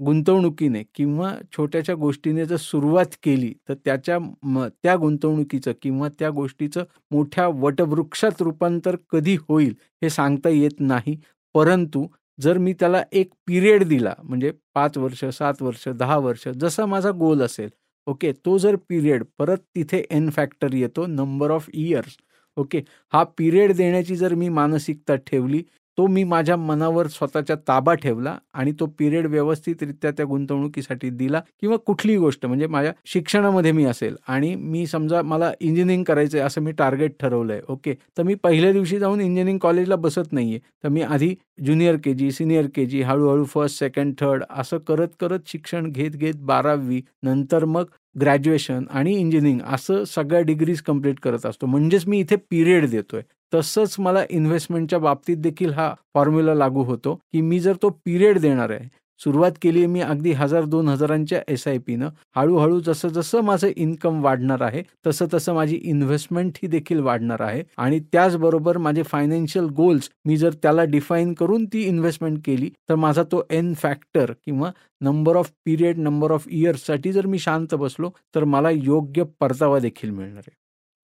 गुंतवणुकीने 0.00 0.82
किंवा 0.94 1.32
छोट्याशा 1.52 1.94
गोष्टीने 1.94 2.44
जर 2.46 2.56
सुरुवात 2.56 3.16
केली 3.22 3.52
तर 3.68 3.74
त्याच्या 3.84 4.18
म 4.44 4.66
त्या 4.82 4.96
गुंतवणुकीचं 4.96 5.72
किंवा 5.82 6.08
त्या 6.18 6.30
गोष्टीचं 6.30 6.84
मोठ्या 7.10 7.46
वटवृक्षात 7.56 8.42
रूपांतर 8.42 8.96
कधी 9.10 9.36
होईल 9.48 9.74
हे 10.02 10.10
सांगता 10.10 10.48
येत 10.50 10.80
नाही. 10.80 11.16
परंतु 11.54 12.06
जर 12.38 12.58
मी 12.58 12.72
त्याला 12.72 13.02
एक 13.12 13.30
पिरियड 13.46 13.84
दिला 13.84 14.14
म्हणजे 14.22 14.52
पाच 14.74 14.98
वर्ष 14.98 15.24
सात 15.24 15.62
वर्ष 15.62 15.88
दहा 15.88 16.16
वर्ष 16.18 16.46
जसा 16.56 16.86
माझा 16.86 17.10
गोल 17.10 17.42
असेल 17.42 17.68
ओके 18.06 18.32
तो 18.44 18.56
जर 18.58 18.76
पिरियड 18.88 19.24
परत 19.38 19.58
तिथे 19.74 20.02
एन 20.10 20.28
फॅक्टर 20.30 20.74
येतो 20.74 21.06
नंबर 21.06 21.50
ऑफ 21.50 21.68
इयर्स 21.74 22.16
ओके 22.56 22.80
हा 23.12 23.22
पिरियड 23.38 23.72
देण्याची 23.76 24.16
जर 24.16 24.34
मी 24.34 24.48
मानसिकता 24.48 25.14
ठेवली 25.26 25.62
तो 25.98 26.06
मी 26.06 26.24
माझ्या 26.24 26.56
मनावर 26.56 27.06
स्वतःच्या 27.06 27.56
ताबा 27.68 27.94
ठेवला 27.94 28.36
आणि 28.52 28.72
तो 28.80 28.86
पिरियड 28.98 29.26
व्यवस्थितरित्या 29.26 30.10
त्या 30.10 30.26
गुंतवणुकीसाठी 30.26 31.10
दिला 31.10 31.40
किंवा 31.60 31.76
कुठलीही 31.76 32.18
गोष्ट 32.18 32.46
म्हणजे 32.46 32.66
माझ्या 32.66 32.92
शिक्षणामध्ये 33.06 33.72
मी 33.72 33.84
असेल 33.84 34.16
आणि 34.28 34.54
मी 34.54 34.86
समजा 34.86 35.22
मला 35.22 35.50
इंजिनिअरिंग 35.60 36.04
करायचं 36.04 36.38
आहे 36.38 36.46
असं 36.46 36.60
मी 36.60 36.72
टार्गेट 36.72 37.14
ठरवलंय 37.20 37.60
ओके 37.68 37.94
तर 38.18 38.22
मी 38.22 38.34
पहिल्या 38.34 38.72
दिवशी 38.72 38.98
जाऊन 38.98 39.20
इंजिनिअरिंग 39.20 39.58
कॉलेजला 39.58 39.96
बसत 39.96 40.32
नाहीये. 40.32 40.58
तर 40.84 40.88
मी 40.88 41.02
आधी 41.02 41.34
junior 41.64 41.96
K 41.96 42.14
G 42.14 42.30
senior 42.32 42.66
K 42.74 42.86
जी 42.86 43.02
हळूहळू 43.02 43.44
फर्स्ट 43.44 43.78
सेकंड 43.78 44.14
थर्ड 44.20 44.44
असं 44.50 44.78
करत 44.78 45.08
करत 45.20 45.38
शिक्षण 45.46 45.90
घेत 45.92 46.10
घेत 46.10 46.34
बारावी 46.40 47.00
नंतर 47.22 47.64
मग 47.64 47.84
ग्रॅज्युएशन 48.20 48.84
आणि 48.90 49.14
इंजिनिअरिंग 49.14 49.60
असं 49.66 50.04
सगळ्या 50.04 50.40
डिग्रीज 50.40 50.80
कंप्लीट 50.82 51.20
करत 51.20 51.46
असतो. 51.46 51.66
म्हणजेच 51.66 52.06
मी 52.06 52.18
इथे 52.20 52.36
पिरियड 52.50 52.88
देतोय. 52.90 53.22
तसंच 53.54 53.96
मला 53.98 54.24
इन्व्हेस्टमेंटच्या 54.30 54.98
बाबतीत 54.98 55.36
देखील 55.36 55.72
हा 55.72 55.94
फॉर्म्युला 56.14 56.54
लागू 56.54 56.82
होतो 56.82 57.14
की 57.14 57.40
मी 57.40 57.60
जर 57.60 57.76
तो 57.82 57.88
पिरियड 58.04 58.38
देणार 58.38 58.70
आहे 58.70 58.88
सुरुवात 59.20 59.52
केली 59.62 59.84
मी 59.86 60.00
अगदी 60.00 60.32
हजार 60.32 60.64
दोन 60.64 60.88
हजारांच्या 60.88 61.40
एस 61.48 61.66
आय 61.68 61.78
पीनं 61.78 62.08
हळूहळू 62.36 62.80
जसं 62.80 63.08
जसं 63.08 63.40
माझं 63.40 63.68
इन्कम 63.76 64.22
वाढणार 64.24 64.60
आहे 64.60 64.82
तसं 65.06 65.26
तसं 65.34 65.54
माझी 65.54 65.76
इन्व्हेस्टमेंट 65.76 66.58
ही 66.62 66.68
देखील 66.68 67.00
वाढणार 67.00 67.40
आहे. 67.40 67.62
आणि 67.76 68.00
त्याचबरोबर 68.12 68.78
माझे 68.78 69.02
फायनान्शियल 69.02 69.66
गोल्स 69.66 70.10
मी 70.24 70.36
जर 70.36 70.54
त्याला 70.62 70.84
डिफाईन 70.84 71.32
करून 71.34 71.64
ती 71.64 71.82
इन्व्हेस्टमेंट 71.82 72.38
केली 72.44 72.70
तर 72.88 72.94
माझा 72.94 73.22
तो 73.22 73.42
एन 73.50 73.72
फॅक्टर 73.74 74.32
किंवा 74.44 74.70
number 75.00 75.36
of 75.36 75.50
period 75.64 75.98
number 75.98 76.32
of 76.32 76.48
इयर्ससाठी 76.48 77.12
जर 77.12 77.26
मी 77.26 77.38
शांत 77.38 77.74
बसलो 77.74 78.10
तर 78.34 78.44
मला 78.44 78.70
योग्य 78.70 79.24
परतावा 79.40 79.78
देखील 79.78 80.10
मिळणार 80.10 80.42
आहे. 80.46 80.56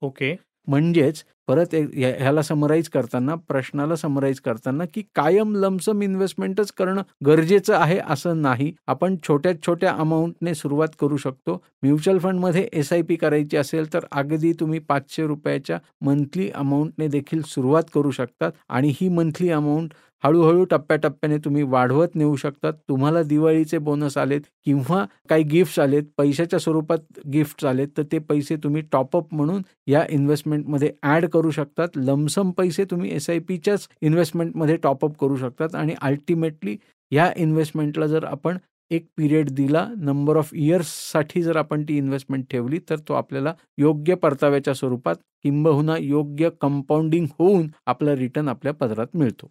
ओके. 0.03 0.35
म्हणजेच 0.67 1.25
परत 1.49 1.75
एक 1.75 1.91
ह्याला 1.95 2.43
समराईज 2.43 2.89
करताना 2.89 3.35
प्रश्नाला 3.49 3.97
समराईज 3.97 4.41
करताना 4.41 4.85
की 4.95 5.03
कायम 5.15 5.55
लमसम 5.57 6.03
इन्व्हेस्टमेंटच 6.03 6.73
करणं 6.73 7.03
गरजेचं 7.27 7.75
आहे 7.75 7.99
असं 8.09 8.43
नाही. 8.43 8.73
आपण 8.87 9.17
छोट्या 9.29 9.53
छोट्या 9.67 9.93
अमाऊंटने 9.93 10.55
सुरुवात 10.55 10.89
करू 11.01 11.17
शकतो. 11.17 11.63
म्युच्युअल 11.83 12.19
फंडमध्ये 12.19 12.69
एस 12.73 12.93
आय 12.93 13.03
पी 13.03 13.17
करायची 13.17 13.57
असेल 13.57 13.93
तर 13.93 14.05
अगदी 14.13 14.53
तुम्ही 14.53 14.79
पाचशे 14.79 15.27
रुपयाच्या 15.27 15.79
मंथली 16.01 16.51
अमाऊंटने 16.51 17.09
देखील 17.09 17.43
सुरुवात 17.47 17.83
करू 17.95 18.11
शकतात. 18.11 18.53
आणि 18.69 18.93
ही 19.01 19.09
मंथली 19.09 19.51
अमाऊंट 19.51 19.93
हळूहळू 20.25 20.65
टप्प्याटप्प्याने 20.71 21.37
तुम्ही 21.45 21.63
वाढवत 21.63 22.15
नेऊ 22.17 22.35
शकतात. 22.37 22.73
तुम्हाला 22.89 23.23
दिवाळीचे 23.23 23.79
बोनस 23.79 24.17
आलेत 24.19 24.41
किंवा 24.65 25.05
काही 25.29 25.43
गिफ्ट्स 25.45 25.79
आलेत 25.79 26.03
पैशाच्या 26.19 26.59
स्वरूपात 26.59 27.19
गिफ्ट्स 27.33 27.65
आलेत 27.67 27.89
तर 27.97 28.03
ते 28.13 28.19
पैसे 28.19 28.57
तुम्ही 28.65 28.83
टॉपअप 28.93 29.35
म्हणून 29.35 29.63
या 29.89 30.05
इन्व्हेस्टमेंटमध्ये 30.11 30.91
ॲड 31.03 31.27
करू 31.33 31.51
शकतात. 31.51 31.89
लमसम 31.97 32.51
पैसे 32.59 32.85
तुम्ही 32.91 33.11
एस 33.15 33.31
आय 33.31 33.39
पीच्याच 33.49 33.89
इन्व्हेस्टमेंटमध्ये 34.03 34.77
टॉपअप 34.83 35.17
करू 35.21 35.37
शकतात. 35.37 35.75
आणि 35.75 35.95
अल्टिमेटली 36.03 36.77
ह्या 37.13 37.31
इन्व्हेस्टमेंटला 37.37 38.07
जर 38.07 38.25
आपण 38.25 38.59
एक 38.91 39.07
पिरियड 39.17 39.51
दिला 39.51 39.87
नंबर 39.99 40.37
ऑफ 40.37 40.49
इयर्ससाठी 40.55 41.43
जर 41.43 41.57
आपण 41.57 41.83
ती 41.89 41.97
इन्व्हेस्टमेंट 41.97 42.45
ठेवली 42.51 42.79
तर 42.91 42.97
तो 43.09 43.15
आपल्याला 43.15 43.55
योग्य 43.79 44.15
परताव्याच्या 44.15 44.75
स्वरूपात 44.75 45.17
किंबहुना 45.45 45.97
योग्य 45.99 46.51
कंपाऊंडिंग 46.61 47.27
होऊन 47.39 47.67
आपला 47.87 48.15
रिटर्न 48.17 48.49
आपल्या 48.49 48.73
पदरात 48.75 49.17
मिळतो. 49.17 49.51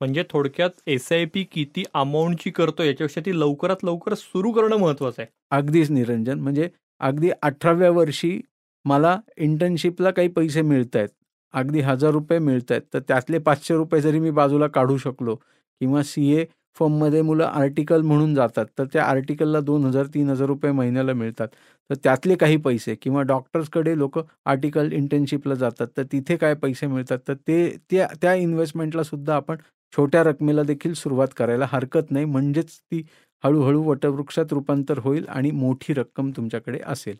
म्हणजे 0.00 0.22
थोडक्यात 0.30 0.70
एस 0.86 1.10
आय 1.12 1.24
पी 1.24 1.42
किती 1.52 1.82
अमाऊंटची 1.94 2.50
करतो 2.50 2.82
याच्यापेक्षा 2.82 3.20
ती 3.26 3.38
लवकरात 3.40 3.84
लवकर 3.84 4.14
सुरू 4.14 4.52
करणं 4.52 4.76
महत्वाचं 4.76 5.22
आहे. 5.22 5.30
अगदीच 5.50 5.90
निरंजन. 5.90 6.40
म्हणजे 6.40 6.68
अगदी 7.00 7.30
अठराव्या 7.42 7.90
वर्षी 7.90 8.40
मला 8.84 9.16
इंटर्नशिपला 9.38 10.10
काही 10.10 10.28
पैसे 10.28 10.62
मिळत 10.62 10.96
आहेत 10.96 11.08
अगदी 11.54 11.80
हजार 11.80 12.10
रुपये 12.12 12.38
मिळत 12.38 12.70
आहेत 12.72 12.82
तर 12.94 12.98
त्यातले 13.08 13.38
पाचशे 13.38 13.74
रुपये 13.74 14.00
जरी 14.00 14.18
मी 14.20 14.30
बाजूला 14.30 14.66
काढू 14.68 14.96
शकलो 14.98 15.34
किंवा 15.80 16.02
सी 16.02 16.30
ए 16.34 16.44
फॉर्ममध्ये 16.76 17.20
मुलं 17.22 17.44
आर्टिकल 17.44 18.02
म्हणून 18.02 18.34
जातात 18.34 18.66
तर 18.78 18.84
त्या 18.92 19.04
आर्टिकलला 19.04 19.60
दोन 19.60 19.84
हजार 19.84 20.06
तीन 20.14 20.28
हजार 20.30 20.46
रुपये 20.48 20.70
महिन्याला 20.72 21.12
मिळतात. 21.14 21.48
तर 21.90 21.94
त्यातले 22.04 22.34
काही 22.36 22.56
पैसे 22.64 22.94
किंवा 23.02 23.22
डॉक्टर्सकडे 23.22 23.96
लोक 23.98 24.18
आर्टिकल 24.46 24.92
इंटर्नशिपला 24.92 25.54
जातात 25.54 25.86
तर 25.96 26.02
तिथे 26.12 26.36
काय 26.36 26.54
पैसे 26.62 26.86
मिळतात? 26.86 27.18
तर 27.28 27.34
ते 27.48 27.68
त्या 27.90 28.06
त्या 28.22 28.34
इन्व्हेस्टमेंटला 28.36 29.02
सुद्धा 29.02 29.36
आपण 29.36 29.56
छोट्या 29.96 30.22
रकमेला 30.22 30.62
देखील 30.62 30.94
सुरुवात 30.94 31.28
करायला 31.36 31.66
हरकत 31.68 32.10
नाही. 32.10 32.24
म्हणजेच 32.24 32.78
ती 32.80 33.06
हळूहळू 33.44 33.82
वटवृक्षात 33.82 34.44
रूपांतर 34.50 34.98
होईल 34.98 35.26
आणि 35.28 35.50
मोठी 35.50 35.94
रक्कम 35.94 36.30
तुमच्याकडे 36.36 36.80
असेल. 36.86 37.16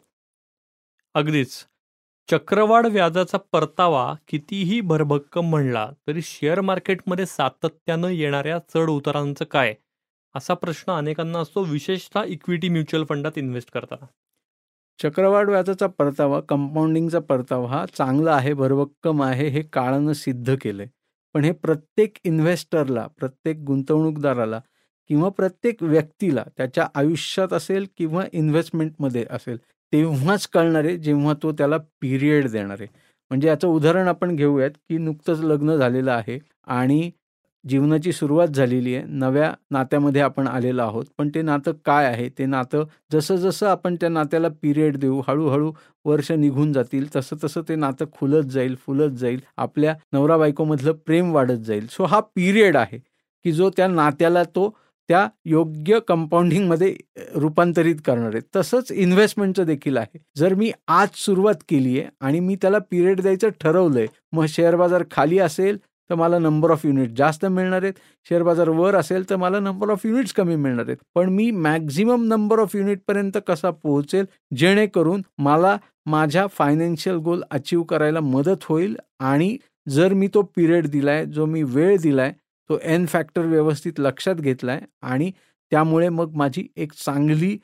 अगदीच. 1.15 1.67
चक्रवाढ 2.31 2.87
व्याजाचा 2.87 3.39
परतावा 3.53 4.15
कितीही 4.29 4.81
भरभक्कम 4.81 5.51
म्हणला 5.51 5.91
तरी 6.07 6.23
शेअर 6.23 6.61
मार्केटमध्ये 6.61 7.27
सातत्यानं 7.27 8.09
येणाऱ्या 8.09 8.59
चढ 8.59 8.91
उतारांचं 8.91 9.45
काय? 9.45 9.75
असा 10.35 10.55
प्रश्न 10.55 10.93
अनेकांना 10.93 11.39
असतो 11.39 11.63
विशेषतः 11.63 12.25
इक्विटी 12.25 12.69
म्युच्युअल 12.69 13.05
फंडात 13.09 13.33
इन्व्हेस्ट 13.37 13.71
करताना. 13.71 14.07
चक्रवाढ 15.03 15.49
व्याजाचा 15.49 15.87
परतावा 15.87 16.41
कंपाऊंडिंगचा 16.41 17.19
परतावा 17.19 17.69
हा 17.69 17.87
चांगला 17.87 18.35
आहे 18.37 18.55
भरभक्कम 18.55 19.23
आहे 19.23 19.49
हे 19.49 19.63
काळानं 19.63 20.13
सिद्ध 20.13 20.57
केलंय. 20.61 20.87
पण 21.39 21.45
हे 21.45 21.51
प्रत्येक 21.53 22.17
इन्व्हेस्टरला 22.25 23.07
प्रत्येक 23.19 23.57
गुंतवणूकदाराला 23.57 24.59
किंवा 25.11 25.29
प्रत्येक 25.29 25.83
व्यक्तीला 25.83 26.43
त्याच्या 26.57 26.87
आयुष्यात 26.95 27.53
असेल 27.53 27.87
किंवा 27.97 28.25
इन्व्हेस्टमेंटमध्ये 28.33 29.25
असेल 29.31 29.57
तेव्हाच 29.93 30.47
कळणार 30.49 30.85
आहे 30.85 30.97
जेव्हा 30.97 31.35
तो 31.43 31.53
त्याला 31.53 31.77
पिरियड 32.01 32.49
देणार. 32.49 32.81
आहे 32.81 32.89
म्हणजे 33.31 33.49
याचं 33.49 33.69
उदाहरण 33.69 34.09
आपण 34.09 34.35
घेऊयात 34.37 34.71
की 34.89 34.99
नुकतंच 34.99 35.41
लग्न 35.41 35.77
झालेलं 35.77 36.11
आहे 36.13 36.39
आणि 36.67 37.11
जीवनाची 37.65 38.13
सुरुवात 38.13 38.49
झालेली 38.49 38.95
आहे. 38.95 39.05
नव्या 39.09 39.53
नात्यामध्ये 39.71 40.21
आपण 40.23 40.47
आलेलो 40.49 40.83
आहोत. 40.83 41.05
पण 41.19 41.29
ते 41.35 41.43
नातं 41.43 41.73
काय 41.85 42.07
आहे? 42.07 42.29
ते 42.39 42.47
नातं 42.47 42.85
जसं 43.13 43.37
जसं 43.37 43.67
आपण 43.69 43.95
त्या 44.01 44.09
नात्याला 44.09 44.49
पिरियड 44.63 44.97
देऊ 44.97 45.21
हळूहळू 45.29 45.73
वर्ष 46.05 46.31
निघून 46.33 46.73
जातील 46.73 47.07
तसं 47.17 47.37
तसं 47.45 47.63
ते 47.69 47.75
नातं 47.77 48.05
खुलत 48.13 48.51
जाईल 48.51 48.75
फुलत 48.87 49.17
जाईल. 49.19 49.41
आपल्या 49.57 49.95
नवरा 50.13 50.37
बायकोमधलं 50.37 50.93
प्रेम 51.07 51.33
वाढत 51.35 51.65
जाईल. 51.67 51.87
सो 51.91 52.05
हा 52.05 52.21
पिरियड 52.37 52.77
आहे 52.77 52.99
की 53.45 53.53
जो 53.53 53.71
त्या 53.77 53.87
नात्याला 53.89 54.43
तो 54.55 54.69
त्या 55.09 55.27
योग्य 55.45 55.99
कंपाऊंडिंगमध्ये 56.09 56.95
रूपांतरित 57.35 57.97
करणार 58.07 58.35
आहे. 58.35 58.41
तसंच 58.57 58.91
इन्व्हेस्टमेंटचं 58.93 59.65
देखील 59.67 59.97
आहे. 59.97 60.19
जर 60.37 60.55
मी 60.55 60.71
आज 60.89 61.09
सुरुवात 61.17 61.63
केली 61.69 61.99
आहे 62.01 62.09
आणि 62.21 62.41
मी 62.41 62.57
त्याला 62.63 62.79
पिरियड 62.91 63.21
द्यायचं 63.21 63.49
ठरवलंय 63.61 64.07
मग 64.33 64.47
शेअर 64.49 64.77
बाजार 64.77 65.03
खाली 65.11 65.39
असेल 65.39 65.79
तर 66.11 66.15
मला 66.15 66.39
नंबर 66.39 66.71
ऑफ 66.71 66.85
युनिट 66.87 67.11
जास्त 67.17 67.45
मिळणार 67.47 67.83
आहेत. 67.83 67.93
शेअर 68.27 68.43
बाजार 68.43 68.69
वर 68.69 68.95
असेल 68.97 69.29
तर 69.31 69.37
मला 69.37 69.61
नंबर 69.61 69.91
ऑफ 69.91 70.07
युनिट्स 70.07 70.33
कमी 70.33 70.57
मिळणार 70.57 70.87
आहेत. 70.87 70.97
पण 71.15 71.29
मी 71.31 71.51
मॅक्झिमम 71.51 72.25
नंबर 72.29 72.59
ऑफ 72.59 72.77
युनिटपर्यंत 72.77 73.39
कसा 73.49 73.71
पोहोचेल? 73.73 74.25
जेणेकरून 74.57 75.23
मला 75.39 75.77
माझ्या 76.07 76.47
फायनान्शियल 76.49 77.17
गोल 77.25 77.43
अचीव 77.51 77.83
करायला 77.83 78.21
मदत 78.21 78.65
होईल 78.69 78.97
आणि 79.21 79.57
जर 79.87 80.13
मी 80.13 80.29
तो 80.35 80.43
पिरियड 80.57 80.87
दिलाय 80.87 81.25
जो 81.27 81.47
मी 81.47 81.63
वेळ 81.65 81.97
दिलाय 82.03 82.33
तो 82.71 82.79
एन 82.83 83.05
फॅक्टर 83.07 83.45
व्यवस्थित 83.47 84.01
लक्षात 84.01 84.35
घेतलाय 84.35 84.81
आणि 85.03 85.31
त्यामुळे 85.73 86.09
मग 86.09 86.35
माझी 86.37 86.67
एक 86.77 86.93
चांगली 86.95 87.57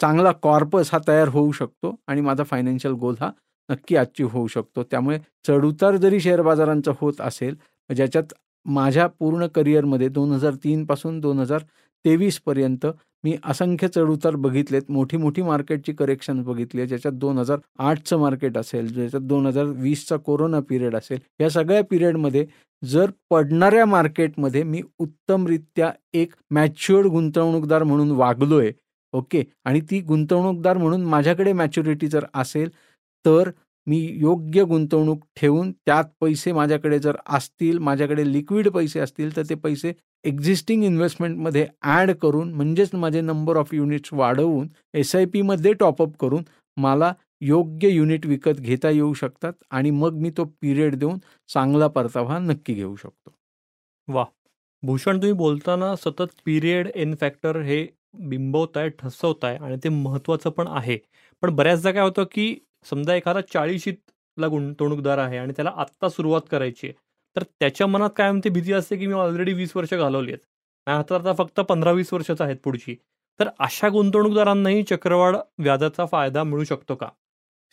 चांगला 0.00 0.32
कॉर्पस 0.42 0.88
हा 0.92 0.98
तयार 1.08 1.28
होऊ 1.28 1.52
शकतो 1.52 1.94
आणि 2.08 2.20
माझा 2.20 2.44
फायनान्शियल 2.44 2.94
गोल 2.94 3.14
हा 3.20 3.30
नक्की 3.68 3.96
अचीव 3.96 4.28
होऊ 4.28 4.46
शकतो. 4.46 4.82
त्यामुळे 4.82 5.18
चढउतार 5.46 5.96
जरी 5.96 6.20
शेअर 6.20 6.42
बाजारांचा 6.42 6.92
होत 7.00 7.20
असेल 7.20 7.54
ज्याच्यात 7.90 8.32
माझ्या 8.66 9.06
पूर्ण 9.20 9.46
करिअरमध्ये 9.54 10.08
दोन 10.08 10.32
हजार 10.32 10.54
तीनपासून 10.64 11.18
दोन 11.20 11.38
हजार 11.38 11.62
तेवीसपर्यंत 12.04 12.86
मी 13.24 13.36
असंख्य 13.44 13.88
चढउतार 13.88 14.34
बघितलेत. 14.36 14.82
मोठी 14.88 15.16
मोठी 15.16 15.42
मार्केटची 15.42 15.92
करेक्शन 15.92 16.42
बघितली 16.42 16.80
आहे. 16.80 16.88
ज्याच्यात 16.88 17.14
दोन 17.14 17.38
हजार 17.38 17.58
आठचं 17.80 18.18
मार्केट 18.20 18.58
असेल 18.58 18.92
ज्याच्यात 18.94 19.22
दोन 19.22 19.46
हजार 19.46 19.66
वीसचा 19.76 20.16
कोरोना 20.16 20.60
पिरियड 20.68 20.96
असेल. 20.96 21.18
या 21.40 21.50
सगळ्या 21.50 21.82
पिरियडमध्ये 21.90 22.46
जर 22.82 23.10
पडणाऱ्या 23.30 23.84
मार्केटमध्ये 23.86 24.62
मी 24.62 24.82
उत्तमरित्या 24.98 25.90
एक 26.14 26.32
मॅच्युअर्ड 26.50 27.06
गुंतवणूकदार 27.06 27.82
म्हणून 27.82 28.10
वागलोय 28.16 28.72
ओके? 29.12 29.42
आणि 29.64 29.80
ती 29.90 30.00
गुंतवणूकदार 30.02 30.78
म्हणून 30.78 31.04
माझ्याकडे 31.04 31.52
मॅच्युरिटी 31.52 32.06
जर 32.08 32.24
असेल 32.34 32.68
तर 33.24 33.50
मी 33.86 33.98
योग्य 34.20 34.62
गुंतवणूक 34.64 35.24
ठेवून 35.36 35.70
त्यात 35.86 36.04
पैसे 36.20 36.52
माझ्याकडे 36.52 36.98
जर 36.98 37.16
असतील 37.28 37.78
माझ्याकडे 37.78 38.32
लिक्विड 38.32 38.68
पैसे 38.68 39.00
असतील 39.00 39.36
तर 39.36 39.42
ते 39.48 39.54
पैसे 39.54 39.92
एक्झिस्टिंग 40.24 40.84
इन्व्हेस्टमेंटमध्ये 40.84 41.66
ॲड 41.82 42.10
करून 42.12 42.52
म्हणजेच 42.54 42.94
माझे 42.94 43.20
नंबर 43.20 43.56
ऑफ 43.56 43.74
युनिट्स 43.74 44.12
वाढवून 44.12 44.68
एस 44.94 45.14
आय 45.16 45.24
पीमध्ये 45.24 45.72
टॉपअप 45.72 46.16
करून 46.20 46.42
मला 46.76 47.12
योग्य 47.40 47.88
युनिट 47.88 48.26
विकत 48.26 48.60
घेता 48.60 48.90
येऊ 48.90 49.12
शकतात 49.14 49.52
आणि 49.70 49.90
मग 49.90 50.14
मी 50.14 50.30
तो 50.36 50.44
पिरियड 50.62 50.94
देऊन 50.94 51.18
चांगला 51.50 51.86
परतावा 51.88 52.38
नक्की 52.38 52.74
घेऊ 52.74 52.94
शकतो. 52.96 53.32
वा 54.08 54.24
भूषण 54.82 55.16
तुम्ही 55.16 55.32
बोलताना 55.32 55.94
सतत 55.96 56.32
पिरियड 56.44 56.88
एन 56.94 57.14
फॅक्टर 57.20 57.60
हे 57.60 57.86
बिंबवताय 58.20 58.88
ठसवताय 58.98 59.56
आणि 59.56 59.76
ते 59.84 59.88
महत्त्वाचं 59.88 60.50
पण 60.50 60.66
आहे. 60.68 60.98
पण 61.42 61.54
बऱ्याचदा 61.56 61.90
काय 61.92 62.02
होतं 62.02 62.24
की 62.32 62.54
समजा 62.84 63.14
एखादा 63.14 63.40
चाळीशीतला 63.52 64.48
गुंतवणूकदार 64.48 65.18
आहे 65.18 65.38
आणि 65.38 65.52
त्याला 65.56 65.72
आत्ता 65.76 66.08
सुरुवात 66.08 66.42
करायची 66.50 66.86
आहे 66.86 66.96
तर 67.36 67.42
त्याच्या 67.60 67.86
मनात 67.86 68.10
काय 68.16 68.30
म्हणते 68.30 68.48
भीती 68.48 68.72
असते 68.72 68.96
की 68.96 69.06
मी 69.06 69.12
ऑलरेडी 69.12 69.52
वीस 69.52 69.76
वर्ष 69.76 69.94
घालवली 69.94 70.32
आहेत. 70.32 70.44
आता 70.86 71.14
आता 71.14 71.32
फक्त 71.32 71.60
पंधरा 71.60 71.92
वीस 71.92 72.12
वर्षच 72.12 72.40
आहेत 72.40 72.56
पुढची. 72.64 72.94
तर 73.40 73.48
अशा 73.58 73.88
गुंतवणूकदारांनाही 73.88 74.82
चक्रवाढ 74.82 75.36
व्याजाचा 75.58 76.06
फायदा 76.06 76.42
मिळू 76.44 76.64
शकतो 76.64 76.94
का? 76.94 77.08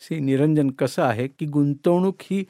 सी 0.02 0.18
निरंजन 0.20 0.70
कसं 0.70 1.02
आहे 1.02 1.26
की 1.28 1.46
गुंतवणूक 1.46 2.22
ही 2.22 2.44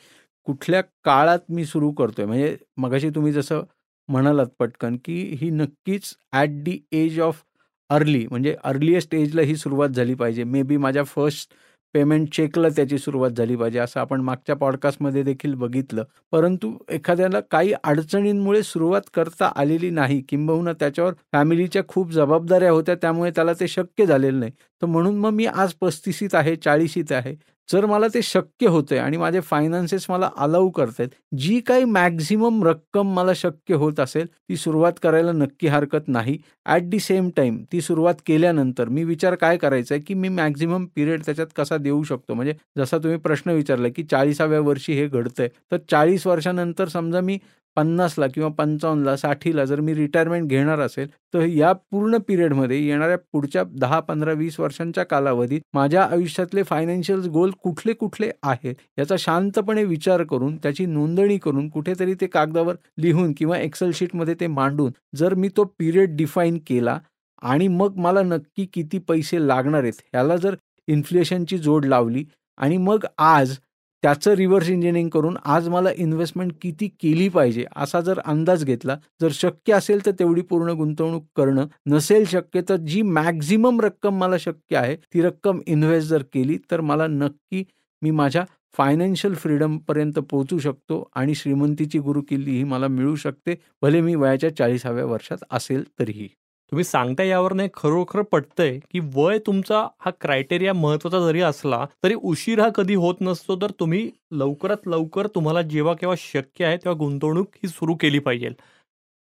कुठल्या 0.47 0.81
काळात 1.05 1.39
मी 1.49 1.65
सुरू 1.65 1.91
करतोय? 1.93 2.25
म्हणजे 2.27 2.57
मगाशी 2.77 3.11
तुम्ही 3.11 3.33
जसं 3.33 3.63
म्हणालात 4.09 4.47
पटकन 4.59 4.97
की 5.05 5.21
ही 5.41 5.51
नक्कीच 5.51 6.15
at 6.33 6.63
the 6.65 6.79
age 6.93 7.21
of 7.21 7.43
early 7.91 8.27
म्हणजे 8.27 8.55
अर्लिएस्ट 8.65 9.15
एजला 9.15 9.43
ही 9.43 9.57
सुरुवात 9.57 9.89
झाली 9.89 10.15
पाहिजे. 10.15 10.45
मे 10.45 10.63
बी 10.63 10.77
माझ्या 10.77 11.05
फर्स्ट 11.05 11.55
पेमेंट 11.95 12.29
चेकला 12.35 12.69
त्याची 12.69 12.99
सुरुवात 12.99 13.31
झाली 13.31 13.57
पाहिजे 13.57 13.79
असं 13.79 14.01
आपण 14.01 14.21
मागच्या 14.21 14.57
पॉडकास्टमध्ये 14.57 15.23
देखील 15.23 15.55
बघितलं. 15.55 16.05
परंतु 16.33 16.73
एखाद्याला 16.91 17.41
काही 17.51 17.73
अडचणींमुळे 17.85 18.63
सुरुवात 18.63 19.03
करता 19.15 19.51
आलेली 19.57 19.91
नाही 19.91 20.21
किंबहुना 20.29 20.73
त्याच्यावर 20.73 21.13
फॅमिलीच्या 21.33 21.83
खूप 21.89 22.13
जबाबदाऱ्या 22.13 22.71
होत्या 22.71 22.95
त्यामुळे 22.95 23.31
त्याला 23.31 23.53
ते 23.53 23.69
शक्य 23.69 24.07
झालेलं 24.07 24.41
नाही. 24.41 24.53
तर 24.83 24.87
म्हणून 24.87 25.19
मग 25.19 25.31
मी 25.31 25.47
आज 25.47 25.73
पस्तीसीत 25.81 26.35
आहे 26.35 26.57
चाळीसीत 26.57 27.13
आहे. 27.13 27.35
जर 27.69 27.87
मला 27.87 28.07
ते 28.15 28.21
शक्य 28.23 28.69
होतंय 28.69 28.99
आणि 28.99 29.17
माझे 29.17 29.41
फायनान्सेस 29.41 30.07
मला 30.09 30.29
अलाऊ 30.37 30.69
करतायत 30.71 31.09
जी 31.39 31.59
काही 31.61 31.85
मॅक्झिमम 31.85 32.63
रक्कम 32.65 33.13
मला 33.15 33.33
शक्य 33.37 33.75
होत 33.75 34.01
असेल 34.01 34.27
ती 34.27 34.57
सुरुवात 34.57 34.93
करायला 35.03 35.33
नक्की 35.33 35.67
हरकत 35.69 36.09
नाही. 36.09 36.37
ॲट 36.67 36.89
दी 36.91 36.99
सेम 37.01 37.29
टाईम 37.37 37.63
ती 37.73 37.81
सुरुवात 37.81 38.15
केल्यानंतर 38.27 38.89
मी 38.89 39.05
विचार 39.05 39.35
काय 39.35 39.57
करायचा 39.57 39.95
आहे 39.95 40.03
की 40.05 40.15
मी 40.15 40.29
मॅक्झिमम 40.31 40.85
पिरियड 40.97 41.23
त्याच्यात 41.27 41.47
कसा 41.57 41.77
देऊ 41.79 42.03
शकतो? 42.03 42.35
म्हणजे 42.35 42.55
जसा 42.79 42.99
तुम्ही 42.99 43.19
प्रश्न 43.19 43.51
विचारला 43.53 43.89
की 43.97 44.03
चाळीसाव्या 44.05 44.61
वर्षी 44.61 44.93
हे 44.95 45.07
घडतंय 45.09 45.49
तर 45.73 45.77
चाळीस 45.91 46.27
वर्षानंतर 46.27 46.89
समजा 46.89 47.21
मी 47.21 47.39
पन्नासला 47.77 48.27
किंवा 48.27 48.49
पंचावन्नला 48.49 49.17
साठीला 49.17 49.65
जर 49.65 49.81
मी 49.81 49.95
रिटायरमेंट 49.95 50.49
घेणार 50.49 50.81
असेल 50.81 51.09
तर 51.35 51.45
या 51.45 51.73
पूर्ण 51.73 52.19
पिरियडमध्ये 52.19 52.79
येणाऱ्या 52.79 53.19
पुढच्या 53.33 53.63
दहा 53.73 54.01
पंधरा 54.01 54.33
वीस 54.33 54.59
वर्षांच्या 54.61 55.05
कालावधीत 55.05 55.61
माझ्या 55.75 56.03
आयुष्यातले 56.05 56.63
फायनान्शियल 56.63 57.27
गोल 57.29 57.51
कुठले 57.63 57.93
कुठले 57.93 58.31
आहेत 58.43 58.75
याचा 58.99 59.17
शांतपणे 59.19 59.85
विचार 59.85 60.23
करून 60.23 60.57
त्याची 60.57 60.87
नोंदणी 60.87 61.39
करून 61.39 61.69
कुठेतरी 61.69 62.15
ते 62.15 62.27
कागदावर 62.27 62.75
लिहून 62.99 63.33
किंवा 63.33 63.59
एक्सेल 63.59 63.91
शीटमध्ये 63.95 64.35
ते 64.41 64.47
मांडून 64.49 64.93
जर 65.17 65.35
मी 65.35 65.49
तो 65.49 65.65
पिरियड 65.79 66.17
डिफाईन 66.17 66.59
केला 66.67 66.99
आणि 67.43 67.69
मग 67.69 67.97
मला 67.97 68.23
नक्की 68.23 68.67
किती 68.73 68.99
पैसे 68.99 69.47
लागणार 69.49 69.83
आहेत 69.83 70.01
ह्याला 70.03 70.37
जर 70.37 70.55
इन्फ्लेशनची 70.89 71.59
जोड 71.59 71.85
लावली 71.85 72.25
आणि 72.59 72.77
मग 72.77 73.05
आज 73.19 73.57
त्याचं 74.03 74.35
रिव्हर्स 74.35 74.69
इंजिनिअरिंग 74.69 75.09
करून 75.09 75.37
आज 75.45 75.69
मला 75.69 75.91
इन्व्हेस्टमेंट 75.97 76.53
किती 76.63 76.89
केली 77.01 77.29
पाहिजे 77.29 77.65
असा 77.77 78.01
जर 78.01 78.19
अंदाज 78.25 78.65
घेतला 78.65 78.97
जर 79.21 79.29
शक्य 79.33 79.73
असेल 79.73 80.05
तर 80.07 80.11
तेवढी 80.11 80.41
पूर्ण 80.41 80.73
गुंतवणूक 80.73 81.25
करणं 81.37 81.67
नसेल 81.87 82.25
शक्य 82.25 82.61
तर 82.69 82.77
जी 82.87 83.03
मॅक्झिमम 83.03 83.81
रक्कम 83.81 84.19
मला 84.19 84.39
शक्य 84.39 84.77
आहे 84.77 84.97
ती 85.15 85.23
रक्कम 85.23 85.61
इन्व्हेस्ट 85.67 86.09
जर 86.09 86.23
केली 86.33 86.59
तर 86.71 86.81
मला 86.81 87.07
नक्की 87.07 87.65
मी 88.03 88.11
माझ्या 88.11 88.45
फायनान्शियल 88.77 89.35
फ्रीडमपर्यंत 89.35 90.19
पोहोचू 90.31 90.59
शकतो 90.59 91.05
आणि 91.15 91.35
श्रीमंतीची 91.35 91.99
गुरुकिल्ली 91.99 92.51
ही 92.51 92.65
मला 92.65 92.89
मिळू 92.89 93.15
शकते 93.17 93.55
भले 93.83 94.01
मी 94.01 94.15
वयाच्या 94.15 94.57
चाळीसाव्या 94.57 95.05
वर्षात 95.05 95.45
असेल 95.51 95.85
तरीही. 95.99 96.29
तुम्ही 96.73 96.85
सांगता 96.85 97.23
यावर 97.23 97.53
नाही 97.53 97.69
खरोखर 97.75 98.21
पटतंय 98.23 98.79
की 98.91 99.01
वय 99.15 99.39
तुमचा 99.39 99.81
हा 99.99 100.11
क्रायटेरिया 100.21 100.73
महत्त्वाचा 100.73 101.19
जरी 101.21 101.41
असला 101.41 101.85
तरी 102.05 102.15
उशीर 102.15 102.61
हा 102.61 102.69
कधी 102.75 102.95
होत 102.95 103.15
नसतो 103.21 103.57
तर 103.63 103.71
तुम्ही 103.81 104.09
लवकरात 104.33 104.87
लवकर 104.87 105.27
तुम्हाला 105.27 105.63
जेव्हा 105.63 105.95
केव्हा 105.95 106.17
शक्य 106.19 106.65
आहे 106.65 106.77
तेव्हा 106.77 106.99
गुंतवणूक 106.99 107.49
ही 107.55 107.69
सुरू 107.69 107.95
केली 107.95 108.19
पाहिजे. 108.19 108.51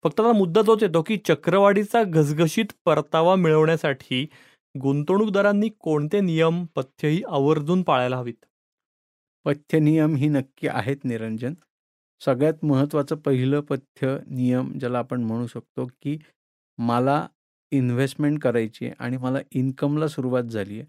फक्त 0.04 0.20
आता 0.20 0.32
मुद्दा 0.32 0.62
तोच 0.66 0.82
येतो 0.82 1.02
की 1.02 1.16
चक्रवाढीचा 1.26 2.02
घसघशीत 2.02 2.72
परतावा 2.84 3.34
मिळवण्यासाठी 3.36 4.22
गुंतवणूकदारांनी 4.74 5.68
कोणते 5.80 6.20
नियम 6.20 6.64
पथ्य 6.76 7.08
ही 7.08 7.22
आवर्जून 7.28 7.82
पाळायला 7.82 8.16
हवीत? 8.16 8.44
पथ्य 9.46 9.78
नियम 9.78 10.16
ही 10.16 10.28
नक्की 10.28 10.68
आहेत 10.68 11.04
निरंजन. 11.04 11.54
सगळ्यात 12.20 12.64
महत्त्वाचं 12.64 13.16
पहिलं 13.16 13.60
पथ्य 13.60 14.16
नियम 14.26 14.72
ज्याला 14.78 14.98
आपण 14.98 15.24
म्हणू 15.24 15.46
शकतो 15.46 15.86
की 16.02 16.18
मला 16.78 17.26
इन्व्हेस्टमेंट 17.72 18.38
करायची 18.42 18.84
आहे 18.84 18.94
आणि 18.98 19.16
मला 19.16 19.38
इन्कमला 19.52 20.08
सुरुवात 20.08 20.44
झाली 20.44 20.78
आहे 20.80 20.86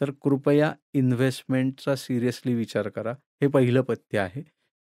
तर 0.00 0.10
कृपया 0.22 0.72
इन्व्हेस्टमेंटचा 0.94 1.94
सिरियसली 1.96 2.54
विचार 2.54 2.88
करा. 2.88 3.12
हे 3.42 3.46
पहिलं 3.48 3.82
पथ्य 3.82 4.18
आहे. 4.18 4.42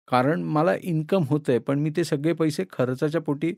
कारण 0.09 0.43
मला 0.45 0.75
इन्कम 0.83 1.25
होतं 1.29 1.53
आहे 1.53 1.59
पण 1.61 1.79
मी 1.79 1.91
ते 1.97 2.05
सगळे 2.05 2.33
पैसे 2.35 2.65
खर्चाच्या 2.71 3.21
पोटी 3.21 3.53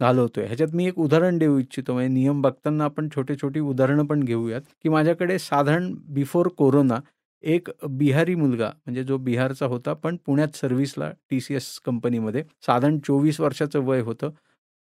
घालवतो 0.00 0.40
आहे 0.40 0.46
ह्याच्यात 0.48 0.74
मी 0.74 0.86
एक 0.86 0.98
उदाहरण 0.98 1.38
देऊ 1.38 1.58
इच्छितो. 1.58 1.92
म्हणजे 1.92 2.08
नियम 2.14 2.40
बघताना 2.42 2.84
आपण 2.84 3.08
छोटे 3.14 3.34
छोटी 3.42 3.60
उदाहरणं 3.60 4.06
पण 4.06 4.22
घेऊयात 4.24 4.62
की 4.82 4.88
माझ्याकडे 4.88 5.38
साधारण 5.38 5.92
बिफोर 6.14 6.48
कोरोना 6.58 7.00
एक 7.44 7.68
बिहारी 7.90 8.34
मुलगा 8.34 8.68
म्हणजे 8.76 9.02
जो 9.04 9.16
बिहारचा 9.18 9.66
होता 9.66 9.92
पण 9.94 10.16
पुण्यात 10.26 10.56
सर्व्हिसला 10.56 11.10
टी 11.30 11.40
सी 11.40 11.54
एस 11.54 11.78
कंपनीमध्ये 11.84 12.42
साधारण 12.66 12.98
चोवीस 13.06 13.40
वर्षाचं 13.40 13.80
वय 13.84 14.00
होतं 14.02 14.30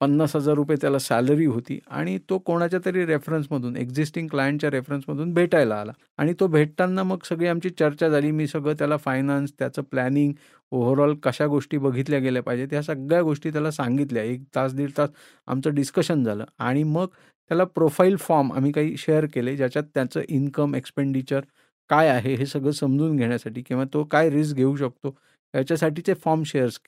पन्नास 0.03 0.35
हजार 0.35 0.55
रुपये 0.55 0.75
त्याला 0.81 0.99
सॅलरी 0.99 1.45
होती 1.45 1.79
आणि 1.89 2.17
तो 2.29 2.37
कोणाच्या 2.45 2.79
तरी 2.85 3.05
रेफरन्समधून 3.05 3.75
एक्झिस्टिंग 3.77 4.27
क्लायंटच्या 4.27 4.69
रेफरन्समधून 4.71 5.33
भेटायला 5.33 5.75
आला. 5.75 5.91
आणि 6.17 6.33
तो 6.39 6.47
भेटताना 6.47 7.03
मग 7.03 7.23
सगळी 7.29 7.47
आमची 7.47 7.69
चर्चा 7.69 8.09
झाली. 8.09 8.31
मी 8.31 8.47
सगळं 8.47 8.73
त्याला 8.79 8.97
फायनान्स 8.97 9.53
त्याचं 9.59 9.81
प्लॅनिंग 9.91 10.33
ओव्हरऑल 10.71 11.15
कशा 11.23 11.45
गोष्टी 11.47 11.77
बघितल्या 11.77 12.19
गेल्या 12.19 12.43
पाहिजेत 12.43 12.67
ह्या 12.71 12.81
सगळ्या 12.83 13.21
गोष्टी 13.21 13.51
त्याला 13.51 13.71
सांगितल्या. 13.71 14.23
एक 14.23 14.43
तास 14.55 14.73
दीड 14.75 14.91
तास 14.97 15.09
आमचं 15.47 15.75
डिस्कशन 15.75 16.23
झालं. 16.23 16.45
आणि 16.59 16.83
मग 16.85 17.07
त्याला 17.51 17.63
प्रोफाईल 17.65 18.15
फॉर्म 18.19 18.51
आम्ही 18.53 18.71
काही 18.71 18.95
शेअर 18.97 19.25
केले 19.33 19.55
ज्याच्यात 19.57 19.83
त्याचं 19.93 20.21
इन्कम 20.29 20.75
एक्सपेंडिचर 20.75 21.41
काय 21.89 22.07
आहे 22.09 22.33
हे 22.35 22.45
सगळं 22.45 22.71
समजून 22.71 23.15
घेण्यासाठी 23.17 23.61
किंवा 23.61 23.83
तो 23.93 24.03
काय 24.03 24.29
रिस्क 24.29 24.55
घेऊ 24.55 24.75
शकतो 24.75 25.15
याच्यासाठीचे 25.53 26.13
फॉर्म 26.23 26.43
शेअर्स 26.45 26.79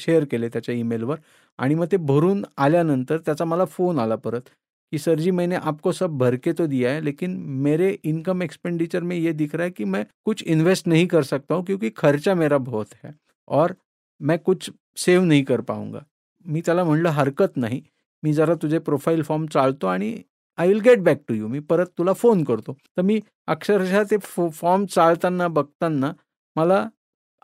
शेअर 0.00 0.24
केले 0.30 0.48
त्याच्या 0.48 0.74
ईमेलवर 0.74 1.16
आणि 1.60 1.74
मग 1.74 1.86
ते 1.92 1.96
भरून 1.96 2.44
आल्यानंतर 2.56 3.18
त्याचा 3.18 3.44
मला 3.44 3.64
फोन 3.64 3.98
आला 3.98 4.16
परत 4.16 4.48
कि 4.92 4.98
सर 4.98 5.18
जी 5.18 5.30
मैंने 5.30 5.56
आपको 5.56 5.92
सब 5.92 6.16
भर 6.18 6.36
के 6.36 6.52
तो 6.52 6.66
दिया 6.66 6.92
है 6.92 7.00
लेकिन 7.00 7.36
मेरे 7.62 7.90
इनकम 8.04 8.42
एक्सपेंडिचर 8.42 9.02
में 9.02 9.16
ये 9.16 9.32
दिख 9.32 9.54
रहा 9.54 9.64
है 9.64 9.70
कि 9.70 9.84
मैं 9.84 10.04
कुछ 10.24 10.42
इन्वेस्ट 10.42 10.86
नहीं 10.86 11.06
कर 11.06 11.22
सकता 11.22 11.54
हूँ 11.54 11.64
क्योंकि 11.64 11.90
खर्चा 11.90 12.34
मेरा 12.34 12.58
बहुत 12.58 12.94
है 13.04 13.14
और 13.48 13.74
मैं 14.20 14.38
कुछ 14.38 14.70
सेव्ह 14.96 15.26
नहीं 15.26 15.44
कर 15.44 15.60
पाऊंगा। 15.60 16.04
मी 16.46 16.60
त्याला 16.60 16.84
म्हणलं 16.84 17.08
हरकत 17.08 17.56
नाही. 17.56 17.82
मी 18.22 18.32
जरा 18.32 18.54
तुझे 18.54 18.78
प्रोफाईल 18.78 19.22
फॉर्म 19.22 19.46
चालतो 19.46 19.86
आणि 19.86 20.14
I 20.58 20.68
will 20.68 20.80
get 20.80 21.00
back 21.00 21.22
to 21.28 21.34
you 21.34 21.48
मी 21.48 21.58
परत 21.60 21.86
तुला 21.98 22.12
फोन 22.12 22.42
करतो. 22.44 22.72
तर 22.96 23.02
मी 23.02 23.20
अक्षरशः 23.48 24.02
ते 24.10 24.16
फो 24.22 24.48
फॉर्म 24.50 24.84
चालताना 24.86 25.48
बघताना 25.48 26.12
मला 26.56 26.86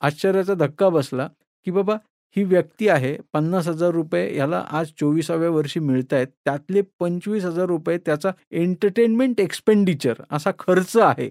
आश्चर्याचा 0.03 0.55
धक्का 0.55 0.89
बसला 0.89 1.29
की 1.67 1.71
बाबा 1.71 1.97
ही 2.37 2.45
व्यक्ती 2.45 2.89
आहे 2.89 3.17
पन्नास 3.35 3.69
हजार 3.69 3.91
रुपये 3.91 4.27
ह्याला 4.35 4.65
आज 4.71 4.91
चोवीसाव्या 5.01 5.51
वर्षी 5.51 5.81
मिळत 5.81 6.13
आहेत 6.13 6.27
त्यातले 6.45 6.81
पंचवीस 7.01 7.45
हजार 7.45 7.67
रुपये 7.67 7.99
त्याचा 7.99 8.31
एंटरटेनमेंट 8.53 9.41
एक्सपेंडिचर 9.41 10.23
असा 10.31 10.51
खर्च 10.59 10.97
आहे. 10.97 11.29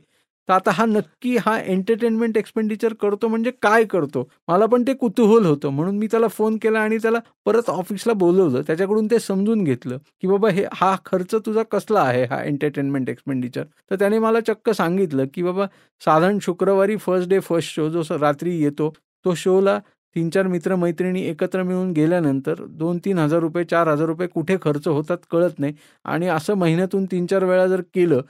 तर 0.49 0.53
आता 0.53 0.71
हा 0.71 0.85
नक्की 0.85 1.35
हा 1.45 1.57
एंटरटेनमेंट 1.59 2.37
एक्सपेंडिचर 2.37 2.93
करतो 3.01 3.27
म्हणजे 3.27 3.51
काय 3.61 3.83
करतो? 3.83 4.27
मला 4.47 4.65
पण 4.65 4.83
ते 4.87 4.93
कुतूहल 4.93 5.45
होतं. 5.45 5.69
म्हणून 5.69 5.97
मी 5.97 6.07
त्याला 6.11 6.27
फोन 6.27 6.57
केला 6.61 6.79
आणि 6.79 6.97
त्याला 7.01 7.19
परत 7.45 7.69
ऑफिसला 7.69 8.13
बोलवलं. 8.13 8.61
त्याच्याकडून 8.67 9.07
ते 9.11 9.19
समजून 9.19 9.63
घेतलं 9.63 9.97
की 10.21 10.27
बाबा 10.27 10.49
हे 10.49 10.65
हा 10.73 10.95
खर्च 11.05 11.35
तुझा 11.45 11.63
कसला 11.71 12.01
आहे 12.01 12.23
हा 12.25 12.41
एंटरटेनमेंट 12.43 13.09
एक्सपेंडिचर? 13.09 13.63
तर 13.91 13.95
त्याने 13.99 14.19
मला 14.19 14.39
चक्क 14.47 14.69
सांगितलं 14.71 15.25
की 15.33 15.43
बाबा 15.43 15.65
साधारण 16.01 16.37
शुक्रवारी 16.41 16.97
फर्स्ट 16.97 17.29
डे 17.29 17.39
फर्स्ट 17.39 17.75
शो 17.75 17.89
जो 17.89 18.17
रात्री 18.19 18.57
येतो 18.61 18.93
तो 19.25 19.33
शोला 19.35 19.79
तीन 20.15 20.29
चार 20.29 20.47
मित्र 20.47 20.75
मैत्रिणी 20.75 21.21
एकत्र 21.29 21.63
मिळून 21.63 21.91
गेल्यानंतर 21.93 22.63
दोन 22.79 22.97
तीन 23.05 23.17
हजार 23.19 23.39
रुपये 23.39 23.63
चार 23.65 23.87
हजार 23.87 24.07
रुपये 24.07 24.27
कुठे 24.27 24.57
खर्च 24.61 24.87
होतात 24.87 25.17
कळत 25.31 25.59
नाही. 25.59 25.73
आणि 26.05 26.27
असं 26.27 26.53
महिन्यातून 26.57 27.05
तीन 27.11 27.25
चार 27.27 27.43
वेळा 27.43 27.67
जर 27.67 27.81
केलं 27.95 28.21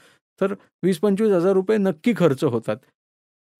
तर 0.41 0.53
वीस 0.83 0.97
पंचवीस 0.99 1.31
हजार 1.31 1.53
रुपये 1.53 1.77
नक्की 1.77 2.13
खर्च 2.17 2.43
होतात. 2.43 2.77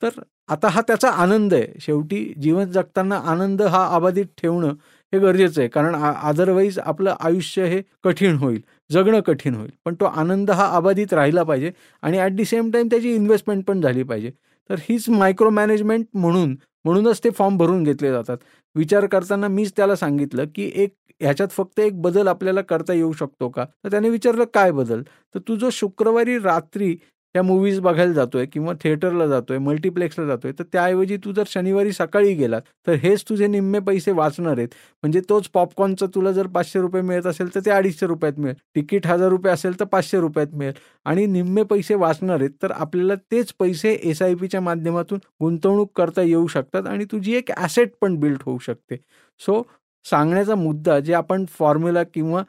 तर 0.02 0.20
आता 0.50 0.68
हा 0.70 0.82
त्याचा 0.88 1.10
आनंद 1.10 1.54
आहे. 1.54 1.68
शेवटी 1.82 2.24
जीवन 2.42 2.72
जगताना 2.72 3.16
आनंद 3.32 3.62
हा 3.62 3.86
अबाधित 3.96 4.26
ठेवणं 4.42 4.74
हे 5.14 5.20
गरजेचं 5.20 5.62
आहे. 5.62 5.70
कारण 5.70 5.96
अदरवाईज 5.96 6.80
आपलं 6.80 7.16
आयुष्य 7.20 7.66
हे 7.68 7.82
कठीण 8.04 8.36
होईल. 8.38 8.62
जगणं 8.92 9.20
कठीण 9.28 9.56
होईल. 9.56 9.72
पण 9.86 9.96
तो 10.00 10.06
आनंद 10.06 10.52
हा 10.52 10.68
अबाधित 10.78 11.14
राहिला 11.14 11.44
पाहिजे. 11.44 11.72
आणि 12.04 12.20
ॲट 12.20 12.36
दी 12.36 12.46
सेम 12.46 12.72
टाईम 12.72 12.88
त्याची 12.92 13.14
इन्व्हेस्टमेंट 13.16 13.64
पण 13.68 13.82
झाली 13.82 14.04
पाहिजे. 14.04 14.32
तर 14.70 14.76
हीच 14.90 15.10
मायक्रो 15.10 15.50
मॅनेजमेंट 15.50 16.06
म्हणून 16.14 16.56
म्हणूनच 16.86 17.24
ते 17.24 17.30
फॉर्म 17.30 17.58
भरून 17.58 17.84
घेतले 17.84 18.12
जातात. 18.12 18.38
विचार 18.76 19.06
करताना 19.06 19.48
मीच 19.48 19.72
त्याला 19.78 19.96
सांगितलं 19.96 20.46
की 20.56 20.72
एक 20.76 20.94
ह्याच्यात 21.22 21.48
फक्त 21.50 21.80
एक 21.80 22.02
बदल 22.02 22.28
आपल्याला 22.28 22.62
करता 22.62 22.94
येऊ 22.94 23.12
शकतो 23.14 23.50
का? 23.50 23.66
तर 23.84 23.92
त्याने 23.92 24.10
विचारलं 24.10 24.44
काय 24.54 24.72
बदल? 24.72 25.02
तर 25.36 25.40
तू 25.48 25.56
जो 25.56 25.70
शुक्रवारी 25.72 26.38
रात्री 26.40 26.96
त्या 27.36 27.42
मूवीज 27.44 27.80
बघायला 27.82 28.14
जातोय 28.14 28.46
किंवा 28.46 28.74
थिएटरला 28.84 29.26
जातोय 29.28 29.58
मल्टिप्लेक्सला 29.60 30.26
जातोय 30.26 30.52
तर 30.60 30.64
त्याऐवजी 30.74 31.16
तू 31.24 31.32
जर 31.32 31.44
शनिवारी 31.48 31.92
सकाळी 31.94 32.34
गेलात 32.34 32.62
तर 32.88 32.94
हेच 33.02 33.24
तुझे 33.30 33.48
निम्मे 33.48 33.80
पैसे 33.88 34.12
वाचणार 34.12 34.58
आहेत. 34.58 34.68
म्हणजे 35.04 35.22
तोच 35.30 35.48
पॉपकॉर्नचं 35.54 36.08
तुला 36.16 36.32
जर 36.32 36.48
पाचशे 36.48 36.80
रुपये 36.82 37.02
मिळत 37.02 37.26
असेल 37.28 37.54
तर 37.56 37.60
ते 37.66 37.72
अडीचशे 37.72 38.08
रुपयात 38.08 38.40
मिळेल. 38.40 38.56
तिकीट 38.76 39.08
हजार 39.08 39.30
रुपये 39.30 39.52
असेल 39.54 39.80
तर 39.80 39.86
पाचशे 39.86 40.20
रुपयात 40.20 40.54
मिळेल. 40.54 40.74
आणि 41.06 41.26
निम्मे 41.26 41.64
पैसे 41.64 41.96
वाचणार 41.96 42.40
आहेत 42.40 42.52
तर 42.62 42.72
आपल्याला 42.72 43.16
तेच 43.32 43.54
पैसे 43.60 43.94
एस 44.04 44.22
आय 44.22 44.36
पीच्या 44.36 44.62
माध्यमातून 44.62 45.20
गुंतवणूक 45.42 45.92
करता 45.98 46.22
येऊ 46.22 46.48
शकतात 46.48 46.88
आणि 46.88 47.06
तुझी 47.12 47.36
एक 47.38 47.52
ॲसेट 47.58 47.92
पण 48.02 48.16
बिल्ड 48.20 48.42
होऊ 48.46 48.58
शकते. 48.62 48.98
सो 49.42 49.62
सांगण्याचा 50.06 50.56
मुद्दा 50.56 51.00
जे 51.00 51.14
आपण 51.14 51.46
फॉर्म्युला 51.60 52.04
किंवा 52.14 52.44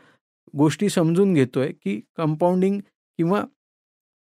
गोष्टी 0.54 0.88
समजून 0.88 1.34
घेतोय 1.34 1.72
की 1.72 2.00
कंपाऊंडिंग 2.16 2.80
किंवा 3.18 3.44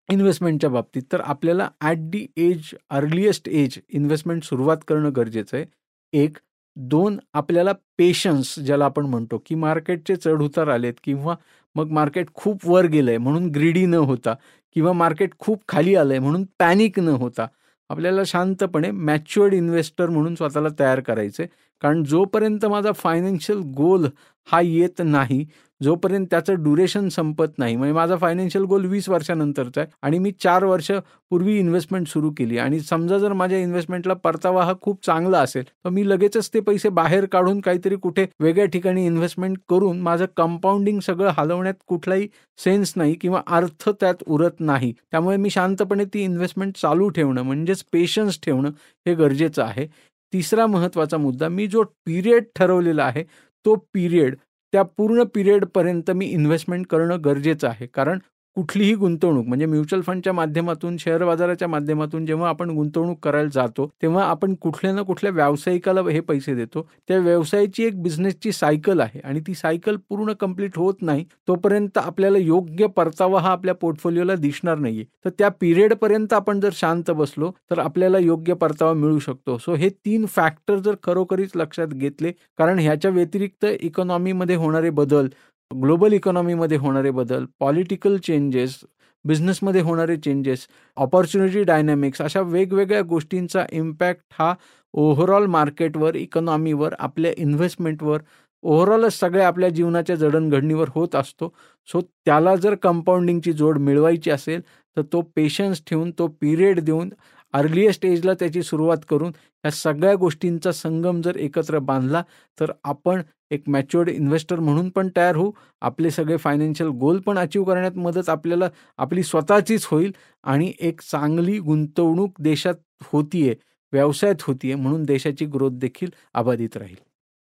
इन्व्हेस्टमेंटच्या 0.09 0.71
बाबतीत 0.71 1.03
तर 1.13 1.21
आपल्याला 1.23 1.69
at 1.81 1.99
the 2.11 2.27
age 2.37 2.71
earliest 2.91 3.49
age 3.49 3.79
investment 3.91 4.43
सुरुवात 4.45 4.77
करणं 4.89 5.11
गरजेचं 5.17 5.57
आहे. 5.57 5.65
एक. 6.13 6.37
दोन. 6.77 7.19
आपल्याला 7.35 7.73
पेशन्स 7.99 8.55
ज्याला 8.59 8.85
आपण 8.85 9.07
म्हणतो 9.07 9.43
की 9.47 9.55
मार्केटचे 9.55 10.17
चढउतार 10.17 10.69
आलेत 10.69 10.95
किंवा 11.05 11.35
मग 11.77 11.91
मार्केट 11.91 12.27
खूप 12.35 12.67
वर 12.69 12.87
गेलं 12.87 13.11
आहे 13.11 13.19
म्हणून 13.19 13.49
ग्रीडी 13.51 13.85
न 13.87 13.95
होता 14.03 14.35
किंवा 14.77 14.93
मार्केट 14.93 15.31
खूप 15.39 15.63
खाली 15.69 15.95
आलं 15.95 16.13
आहे 16.13 16.21
म्हणून 16.21 16.45
पॅनिक 16.59 16.99
न 17.01 17.09
होता 17.15 17.47
आपल्याला 17.91 18.23
शांतपणे 18.27 18.91
मॅच्युअर्ड 18.91 19.55
इन्व्हेस्टर 19.55 20.11
म्हणून 20.11 20.35
स्वतःला 20.35 20.69
तयार 20.79 21.01
करायचे 21.01 21.47
कारण 21.83 22.03
जोपर्यंत 22.05 22.65
माझा 22.67 22.93
फायनान्शियल 22.93 23.59
गोल 23.77 24.07
हा 24.49 24.61
येत 24.61 25.01
नाही 25.05 25.45
जोपर्यंत 25.81 26.27
त्याचं 26.31 26.55
ड्युरेशन 26.55 27.09
संपत 27.09 27.59
नाही 27.59 27.77
म्हणजे 27.77 27.93
माझा 27.95 28.17
फायनान्शियल 28.17 28.65
गोल 28.65 28.85
वीस 28.87 29.09
वर्षानंतरचा 29.09 29.81
आहे 29.81 29.91
आणि 30.03 30.19
मी 30.19 30.31
चार 30.43 30.65
वर्ष 30.65 30.91
पूर्वी 31.31 31.59
इन्व्हेस्टमेंट 31.59 32.07
सुरू 32.09 32.31
केली. 32.39 32.59
आणि 32.59 32.79
समजा 32.81 33.19
जर 33.19 33.33
माझ्या 33.33 33.59
इन्व्हेस्टमेंटला 33.59 34.15
परतावा 34.15 34.65
हा 34.65 34.73
खूप 34.83 35.05
चांगला 35.07 35.39
असेल 35.41 35.65
तर 35.65 35.91
मी 35.91 36.09
लगेचच 36.09 36.49
ते 36.55 36.61
पैसे 36.61 36.89
बाहेर 36.91 37.25
काढून 37.33 37.61
काहीतरी 37.61 37.97
कुठे 37.97 38.27
वेगळ्या 38.41 38.67
ठिकाणी 38.67 39.07
इन्व्हेस्टमेंट 39.07 39.59
करून 39.69 40.01
माझं 40.03 40.27
कंपाऊंडिंग 40.37 41.01
सगळं 41.01 41.31
हलवण्यात 41.39 41.75
कुठलाही 41.87 42.29
सेन्स 42.59 42.93
नाही 42.97 43.15
किंवा 43.15 43.41
अर्थ 43.49 43.89
त्यात 43.91 44.23
उरत 44.27 44.61
नाही. 44.61 44.93
त्यामुळे 45.11 45.37
मी 45.37 45.51
शांतपणे 45.51 46.05
ती 46.15 46.23
इन्व्हेस्टमेंट 46.25 46.77
चालू 46.77 47.09
ठेवणं 47.09 47.43
म्हणजेच 47.43 47.85
पेशन्स 47.93 48.39
ठेवणं 48.43 48.71
हे 49.07 49.15
गरजेचं 49.15 49.63
आहे. 49.63 49.87
तिसरा 50.33 50.67
महत्त्वाचा 50.67 51.17
मुद्दा 51.19 51.49
मी 51.49 51.67
जो 51.67 51.83
पिरियड 52.07 52.45
ठरवलेला 52.57 53.05
आहे 53.05 53.25
तो 53.67 53.75
पिरियड 53.95 54.37
त्या 54.73 54.83
पूर्ण 54.83 55.25
पिरियडपर्यंत 55.35 56.11
मी 56.11 56.27
इन्व्हेस्टमेंट 56.27 56.87
करणं 56.87 57.19
गरजेचं 57.25 57.69
आहे. 57.69 57.87
कारण 57.87 58.19
कुठलीही 58.57 58.95
गुंतवणूक 58.95 59.47
म्हणजे 59.47 59.67
म्युच्युअल 59.67 60.03
फंडच्या 60.03 60.33
माध्यमातून 60.33 60.97
शेअर 60.97 61.25
बाजाराच्या 61.25 61.69
माध्यमातून 61.69 62.27
जेव्हा 62.27 62.49
आपण 62.49 62.71
गुंतवणूक 62.71 63.19
करायला 63.23 63.49
जातो 63.53 63.87
तेव्हा 64.03 64.25
आपण 64.25 64.55
कुठल्या 64.63 64.93
ना 64.95 65.03
कुठल्या 65.03 65.33
व्यावसायिकाला 65.33 66.01
हे 66.11 66.21
पैसे 66.21 66.55
देतो. 66.55 66.83
त्या 67.09 67.19
व्यवसायाची 67.19 67.85
एक 67.85 68.01
बिझनेसची 68.03 68.53
सायकल 68.53 69.01
आहे 69.01 69.21
आणि 69.25 69.41
ती 69.47 69.55
सायकल 69.55 69.97
पूर्ण 70.09 70.33
कंप्लीट 70.41 70.77
होत 70.79 71.03
नाही 71.03 71.25
तोपर्यंत 71.49 71.99
आपल्याला 71.99 72.39
योग्य 72.39 72.87
परतावा 72.97 73.41
हा 73.41 73.51
आपल्या 73.53 73.75
पोर्टफोलिओला 73.75 74.35
दिसणार 74.37 74.79
नाहीये. 74.79 75.05
तर 75.25 75.31
त्या 75.39 75.49
पिरियडपर्यंत 75.61 76.33
आपण 76.33 76.61
जर 76.61 76.71
शांत 76.75 77.11
बसलो 77.11 77.51
तर 77.71 77.79
आपल्याला 77.79 78.19
योग्य 78.19 78.55
परतावा 78.55 78.93
मिळू 78.93 79.19
शकतो. 79.19 79.59
सो 79.59 79.75
हे 79.75 79.89
तीन 79.89 80.27
फॅक्टर 80.27 80.79
जर 80.79 80.95
खरोखरीच 81.03 81.51
लक्षात 81.57 81.89
घेतले 81.89 82.33
कारण 82.59 82.79
ह्याच्या 82.79 83.11
व्यतिरिक्त 83.11 83.67
इकॉनॉमीमध्ये 83.81 84.57
होणारे 84.57 84.91
बदल 84.93 85.29
ग्लोबल 85.71 86.13
इकॉनॉमीमध्ये 86.13 86.77
होणारे 86.79 87.11
बदल 87.11 87.45
पॉलिटिकल 87.61 88.17
चेंजेस 88.19 88.79
बिझनेसमध्ये 89.25 89.81
होणारे 89.81 90.17
चेंजेस 90.17 90.67
ऑपॉर्च्युनिटी 90.97 91.63
डायनॅमिक्स 91.65 92.21
अशा 92.23 92.41
वेगवेगळ्या 92.41 93.03
गोष्टींचा 93.03 93.65
इम्पॅक्ट 93.73 94.23
हा 94.33 94.55
ओव्हरऑल 94.95 95.47
मार्केटवर 95.47 96.15
इकॉनॉमीवर 96.15 96.95
आपल्या 96.99 97.33
इन्व्हेस्टमेंटवर 97.37 98.19
ओव्हरऑलच 98.65 99.19
सगळ्या 99.19 99.47
आपल्या 99.47 99.69
जीवनाच्या 99.69 100.17
जडणघडणीवर 100.17 100.89
होत 100.95 101.15
असतो. 101.17 101.49
सो 101.89 102.01
त्याला 102.27 102.55
जर 102.57 102.75
कंपाऊंडिंगची 102.83 103.53
जोड 103.53 103.79
मिळवायची 103.79 104.31
असेल 104.31 104.61
तर 104.97 105.03
तो 105.13 105.21
पेशन्स 105.37 105.83
ठेवून 105.87 106.11
तो 106.19 106.27
पिरियड 106.41 106.81
देऊन 106.81 107.11
अर्लिएस्ट 107.55 107.99
स्टेजला 107.99 108.33
त्याची 108.35 108.63
सुरुवात 108.63 109.05
करून 109.09 109.33
या 109.65 109.71
सगळ्या 109.71 110.15
गोष्टींचा 110.15 110.73
संगम 110.73 111.21
जर 111.23 111.37
एकत्र 111.37 111.79
बांधला 111.81 112.23
तर 112.59 112.73
आपण 112.85 113.23
एक 113.51 113.69
मॅच्युअर्ड 113.69 114.09
इन्व्हेस्टर 114.11 114.61
म्हणून 114.61 114.89
पण 114.91 115.09
तयार 115.17 115.37
होऊ. 115.37 115.51
आपले 115.83 116.11
सगळे 116.11 116.37
फायनान्शियल 116.37 116.89
गोल 117.01 117.21
पण 117.21 117.39
अचीव 117.39 117.65
करण्यात 117.65 117.97
मदत 117.97 118.29
आपल्याला 118.29 118.69
आपली 118.99 119.23
स्वतःचीच 119.23 119.87
होईल 119.91 120.13
आणि 120.45 120.73
एक 120.81 121.01
चांगली 121.01 121.59
गुंतवणूक 121.59 122.41
देशात 122.41 122.75
होतीये 123.13 123.55
व्यवसायात 123.93 124.43
होतीये 124.43 124.75
म्हणून 124.75 125.03
देशाची 125.05 125.45
ग्रोथ 125.45 125.73
देखील 125.73 126.11
अबाधित 126.35 126.77
राहील. 126.77 126.97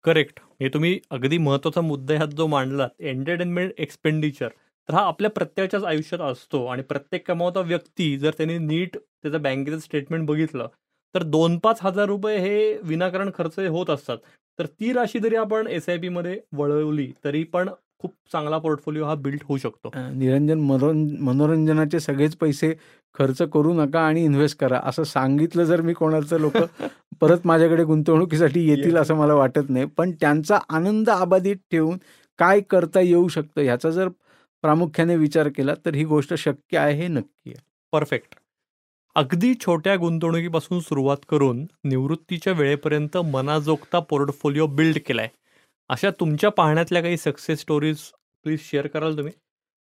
करेक्ट 0.04 0.40
हे 0.60 0.68
तुम्ही 0.68 0.98
अगदी 1.10 1.38
महत्त्वाचा 1.38 1.80
मुद्दा 1.80 2.14
ह्यात 2.14 2.28
जो 2.28 2.46
मांडलात 2.46 2.90
एंटरटेनमेंट 3.00 3.72
एक्सपेंडिचर 3.78 4.48
तर 4.88 4.94
हा 4.94 5.00
आपल्या 5.00 5.30
प्रत्येकाच्याच 5.30 5.84
आयुष्यात 5.84 6.20
असतो 6.22 6.64
आणि 6.66 6.82
प्रत्येक 6.82 7.26
कमावता 7.28 7.60
व्यक्ती 7.60 8.16
जर 8.18 8.30
त्यांनी 8.36 8.58
नीट 8.58 8.96
त्याचं 8.96 9.42
बँकेचं 9.42 9.78
स्टेटमेंट 9.78 10.26
बघितलं 10.26 10.68
तर 11.14 11.22
दोन 11.22 11.58
पाच 11.58 11.78
हजार 11.82 12.06
रुपये 12.06 12.38
हे 12.38 12.78
विनाकारण 12.82 13.30
खर्च 13.34 13.58
होत 13.58 13.90
असतात. 13.90 14.18
तर 14.58 14.66
ती 14.66 14.92
राशी 14.92 15.18
जरी 15.18 15.36
आपण 15.36 15.66
एस 15.66 15.88
आय 15.88 15.96
पी 15.98 16.08
मध्ये 16.08 16.38
वळवली 16.52 17.10
तरी 17.24 17.42
पण 17.44 17.68
खूप 18.00 18.12
चांगला 18.32 18.58
पोर्टफोलिओ 18.58 19.04
हा 19.04 19.14
बिल्ड 19.14 19.42
होऊ 19.48 19.56
शकतो. 19.56 19.90
निरंजन 20.12 20.60
मनोरं 20.60 21.04
मनोरंजनाचे 21.24 22.00
सगळेच 22.00 22.36
पैसे 22.36 22.72
खर्च 23.14 23.42
करू 23.52 23.72
नका 23.74 24.00
आणि 24.00 24.24
इन्व्हेस्ट 24.24 24.58
करा. 24.58 24.80
असं 24.84 25.04
सांगितलं 25.04 25.64
जर 25.64 25.80
मी 25.80 25.92
कोणाचं 25.94 26.40
लोक 26.40 26.56
परत 27.20 27.46
माझ्याकडे 27.46 27.84
गुंतवणुकीसाठी 27.84 28.66
येतील 28.68 28.96
असं 28.96 29.14
मला 29.16 29.34
वाटत 29.34 29.70
नाही. 29.70 29.84
पण 29.98 30.10
त्यांचा 30.20 30.58
आनंद 30.68 31.10
अबाधित 31.10 31.56
ठेवून 31.72 31.98
काय 32.38 32.60
करता 32.70 33.00
येऊ 33.00 33.28
शकतं 33.28 33.62
ह्याचा 33.62 33.90
जर 33.90 34.08
प्रामुख्याने 34.64 35.16
विचार 35.16 35.48
केला 35.48 35.74
तर 35.86 35.94
ही 35.94 36.04
गोष्ट 36.04 36.34
शक्य 36.34 36.78
आहे 36.78 36.94
हे 36.94 37.08
नक्की 37.08 37.50
आहे. 37.50 37.60
परफेक्ट 37.92 38.34
अगदी 39.16 39.52
छोट्या 39.54 39.94
गुंतवणुकीपासून 39.96 40.78
सुरुवात 40.80 41.24
करून 41.28 41.64
निवृत्तीच्या 41.84 42.52
वेळेपर्यंत 42.52 43.16
मनाजोगता 43.32 43.98
पोर्टफोलिओ 44.00 44.66
बिल्ड 44.66 44.98
केलाय. 45.06 45.28
अशा 45.90 46.10
तुमच्या 46.20 46.50
पाहण्यातल्या 46.50 47.02
काही 47.02 47.16
सक्सेस 47.16 47.60
स्टोरीज 47.60 47.98
प्लीज 48.44 48.60
शेअर 48.70 48.86
कराल 48.86 49.16
तुम्ही? 49.16 49.32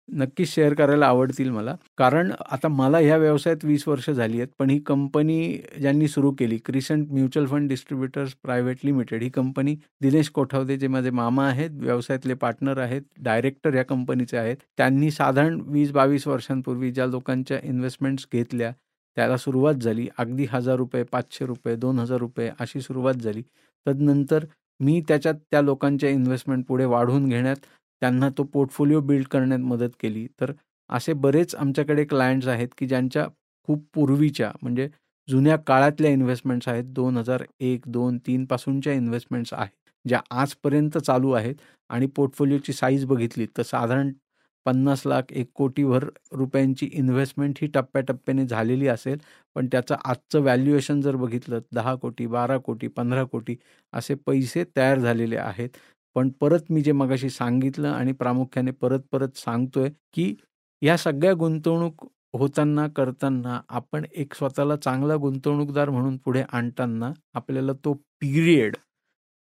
नक्कीच 0.09 0.49
शेअर 0.55 0.75
करायला 0.75 1.07
आवडतील 1.07 1.51
मला. 1.51 1.75
कारण 1.99 2.33
आता 2.51 2.69
मला 2.69 2.99
ह्या 2.99 3.17
व्यवसायात 3.17 3.65
वीस 3.65 3.89
वर्ष 3.89 4.11
झाली 4.11 4.37
आहेत 4.37 4.49
पण 4.59 4.71
ही 4.71 4.79
कंपनी 4.87 5.39
ज्यांनी 5.81 6.09
सुरू 6.09 6.33
केली 6.39 6.59
Crescent 6.65 7.13
mutual 7.13 7.49
fund 7.49 7.69
distributors 7.69 8.35
private 8.43 8.85
limited 8.85 9.23
ही 9.23 9.29
कंपनी 9.31 9.77
दिनेश 10.03 10.31
कोठावदे 10.31 10.77
जे 10.77 10.89
माझे 10.89 11.11
मामा 11.11 11.49
आहेत 11.49 11.71
व्यवसायातले 11.81 12.35
पार्टनर 12.35 12.79
आहेत 12.79 13.03
डायरेक्टर 13.21 13.75
या 13.75 13.85
कंपनीचे 13.85 14.37
आहेत. 14.37 14.57
त्यांनी 14.77 15.11
साधारण 15.11 15.61
वीस 15.67 15.93
बावीस 15.93 16.27
वर्षांपूर्वी 16.29 16.93
ज्या 16.93 17.07
लोकांच्या 17.07 17.59
इन्व्हेस्टमेंट्स 17.63 18.27
घेतल्या 18.33 18.73
त्याला 19.17 19.37
सुरुवात 19.37 19.75
झाली. 19.75 20.07
अगदी 20.19 20.47
हजार 20.51 20.77
रुपये 20.77 21.03
पाचशे 21.05 21.47
रुपये 21.47 21.77
दोन 21.77 21.99
हजार 21.99 22.19
रुपये 22.19 22.51
अशी 22.61 22.81
सुरुवात 22.81 23.15
झाली. 23.15 23.43
तदनंतर 23.87 24.45
मी 24.81 25.01
त्याच्यात 25.09 25.35
त्या 25.51 25.61
लोकांच्या 25.63 26.11
इन्व्हेस्टमेंट 26.11 26.65
पुढे 26.67 26.85
वाढवून 26.85 27.29
घेण्यात 27.29 27.57
त्यांना 28.03 28.29
तो 28.39 28.43
पोर्टफोलिओ 28.45 29.01
बिल्ड 29.01 29.27
करण्यात 29.29 29.61
मदत 29.63 29.91
केली. 30.01 30.27
तर 30.41 30.53
असे 30.91 31.13
बरेच 31.13 31.55
आमच्याकडे 31.55 32.05
क्लायंट्स 32.05 32.49
आहेत 32.49 32.69
की 32.79 32.87
ज्यांच्या 32.87 33.27
खूप 33.69 33.85
पूर्वीच्या 33.95 34.51
म्हणजे 34.63 34.89
जुन्या 35.29 35.57
काळातल्या 35.67 36.11
इन्व्हेस्टमेंट्स 36.11 36.69
आहेत. 36.69 36.85
दोन 36.85 37.17
हजार 37.17 37.45
एक 37.61 37.89
दोन 37.89 38.19
तीनपासूनच्या 38.27 38.93
इन्व्हेस्टमेंट्स 38.93 39.53
आहेत 39.55 39.81
ज्या 40.05 40.21
आजपर्यंत 40.31 40.99
चालू 40.99 41.31
आहेत 41.33 41.55
आणि 41.91 42.07
पोर्टफोलिओची 42.07 42.73
साईज 42.73 43.05
बघितली 43.07 43.47
तर 43.59 43.63
साधारण 43.63 44.11
पन्नास 44.67 45.03
लाख 45.07 45.33
एक 45.33 45.51
कोटीभर 45.55 46.05
रुपयांची 46.33 46.87
इन्व्हेस्टमेंट 46.93 47.59
ही 47.61 47.67
टप्प्याटप्प्याने 47.69 48.47
झालेली 48.47 48.87
असेल. 48.89 49.19
पण 49.57 49.67
त्याचं 49.73 49.97
आजचं 50.05 50.41
व्हॅल्युएशन 50.43 51.01
जर 51.01 51.17
बघितलं 51.17 51.61
दहा 51.73 51.95
कोटी 51.97 52.27
बारा 52.27 52.57
कोटी 52.59 52.89
पंधरा 52.89 53.25
कोटी 53.25 53.57
असे 53.93 54.15
पैसे 54.27 54.65
तयार 54.77 54.99
झालेले 54.99 55.37
आहेत. 55.39 55.69
पण 56.17 56.29
परत 56.41 56.71
मी 56.71 56.83
जे 56.83 56.93
मगाशी 56.93 57.31
सांगितलं 57.31 57.89
आणि 57.91 58.13
प्रामुख्याने 58.15 58.71
परत 58.73 59.01
परत 59.13 59.37
सांगतोय 59.39 59.89
की 60.15 60.35
ह्या 60.83 60.97
सगळ्या 60.99 61.33
गुंतवणूक 61.35 62.07
होताना 62.35 62.87
करताना 62.89 63.61
आपण 63.71 64.05
एक 64.15 64.35
स्वतःला 64.35 64.77
चांगला 64.77 65.17
गुंतवणूकदार 65.17 65.91
म्हणून 65.91 66.17
पुढे 66.17 66.43
आणताना 66.51 67.13
आपल्याला 67.35 67.73
तो 67.85 67.93
पिरियड 68.21 68.77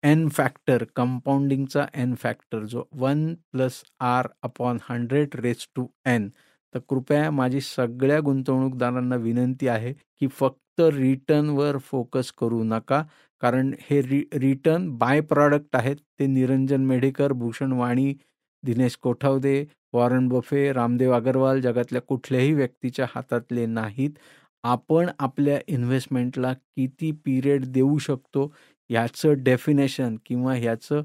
एन 0.02 0.28
फॅक्टर 0.28 0.84
कंपाऊंडिंगचा 0.96 1.84
एन 1.94 2.14
फॅक्टर 2.14 2.64
जो 2.64 2.82
one 2.98 3.32
plus 3.52 3.82
R 4.00 4.26
upon 4.42 4.78
hundred 4.88 5.34
raise 5.36 5.66
to 5.76 5.86
N 6.06 6.28
तर 6.74 6.78
कृपया 6.88 7.30
माझी 7.30 7.60
सगळ्या 7.60 8.20
गुंतवणूकदारांना 8.20 9.16
विनंती 9.16 9.68
आहे 9.68 9.92
की 9.92 10.26
फक्त 10.30 10.80
रिटर्नवर 10.94 11.78
फोकस 11.84 12.30
करू 12.32 12.62
नका 12.64 13.02
कारण 13.42 13.72
हे 13.80 14.00
रि 14.02 14.22
रिटर्न 14.34 14.88
बाय 14.98 15.20
प्रॉडक्ट 15.22 15.76
आहेत. 15.76 15.96
ते 16.18 16.26
निरंजन 16.26 16.84
मेढेकर 16.86 17.32
भूषण 17.32 17.72
वाणी 17.72 18.12
दिनेश 18.62 18.96
कोठावदे 19.02 19.64
वॉरन 19.92 20.28
बफे 20.28 20.72
रामदेव 20.72 21.12
अगरवाल 21.16 21.60
जगातल्या 21.60 22.02
कुठल्याही 22.02 22.52
व्यक्तीच्या 22.54 23.06
हातातले 23.10 23.66
नाहीत. 23.66 24.10
आपण 24.64 25.08
आपल्या 25.18 25.58
इन्व्हेस्टमेंटला 25.68 26.52
किती 26.52 27.10
पिरियड 27.24 27.64
देऊ 27.72 27.98
शकतो 27.98 28.46
याचं 28.90 29.42
डेफिनेशन 29.42 30.16
किंवा 30.26 30.54
ह्याचं 30.54 31.02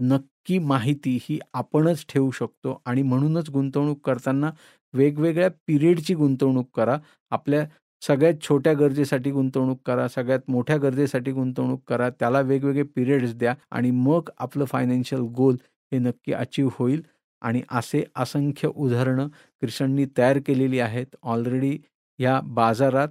नक्की 0.00 0.58
माहिती 0.58 1.18
ही 1.22 1.38
आपणच 1.54 2.04
ठेवू 2.08 2.30
शकतो. 2.30 2.82
आणि 2.86 3.02
म्हणूनच 3.02 3.50
गुंतवणूक 3.50 4.00
करताना 4.06 4.50
वेगवेगळ्या 4.94 5.48
पिरियडची 5.66 6.14
गुंतवणूक 6.14 6.70
करा. 6.76 6.98
आपल्या 7.30 7.66
सगळ्यात 8.02 8.34
छोट्या 8.42 8.72
गरजेसाठी 8.74 9.30
गुंतवणूक 9.30 9.80
करा. 9.86 10.08
सगळ्यात 10.08 10.40
मोठ्या 10.48 10.76
गरजेसाठी 10.76 11.32
गुंतवणूक 11.32 11.82
करा. 11.88 12.10
त्याला 12.10 12.40
वेगवेगळे 12.40 12.82
पिरियड्स 12.96 13.34
द्या 13.34 13.54
आणि 13.70 13.90
मग 13.90 14.30
आपलं 14.38 14.64
फायनान्शियल 14.64 15.20
गोल 15.36 15.56
हे 15.92 15.98
नक्की 15.98 16.32
अचीव 16.32 16.68
होईल. 16.78 17.02
आणि 17.42 17.62
असे 17.70 18.04
असंख्य 18.16 18.68
उदाहरणं 18.74 19.28
क्रिशननी 19.60 20.06
तयार 20.18 20.38
केलेली 20.46 20.78
आहेत. 20.80 21.06
ऑलरेडी 21.22 21.78
या 22.18 22.40
बाजारात 22.44 23.08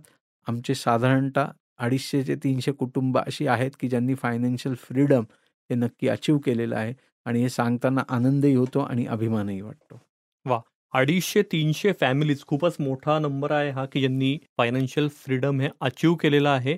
आमचे 0.48 0.76
साधारणतः 0.76 1.48
अडीचशे 1.80 2.22
ते 2.28 2.36
तीनशे 2.44 2.72
कुटुंब 2.72 3.18
अशी 3.18 3.48
आहेत 3.48 3.72
की 3.80 3.88
ज्यांनी 3.90 4.16
फायनान्शियल 4.16 4.76
फ्रीडम 4.80 5.24
हे 5.70 5.76
नक्की 5.76 6.08
अचीव 6.08 6.38
केलेलं 6.46 6.76
आहे 6.76 6.94
आणि 7.26 7.42
हे 7.42 7.50
सांगताना 7.50 8.04
आनंदही 8.10 8.56
होतो 8.56 8.80
आणि 8.82 9.06
अभिमानही 9.08 9.62
वाटतो. 9.62 10.00
वा 10.46 10.60
अडीचशे 10.94 11.42
तीनशे 11.52 11.92
फॅमिलीज 12.02 12.44
खूपच 12.48 12.76
मोठा 12.80 13.18
नंबर 13.20 13.52
आहे 13.52 13.70
हा 13.72 13.86
की 13.86 14.00
ज्यांनी 14.00 14.38
फायनान्शियल 14.58 15.08
फ्रीडम 15.16 15.62
हे 15.62 15.70
अचीव 15.82 16.16
केलेलं 16.22 16.50
आहे. 16.50 16.76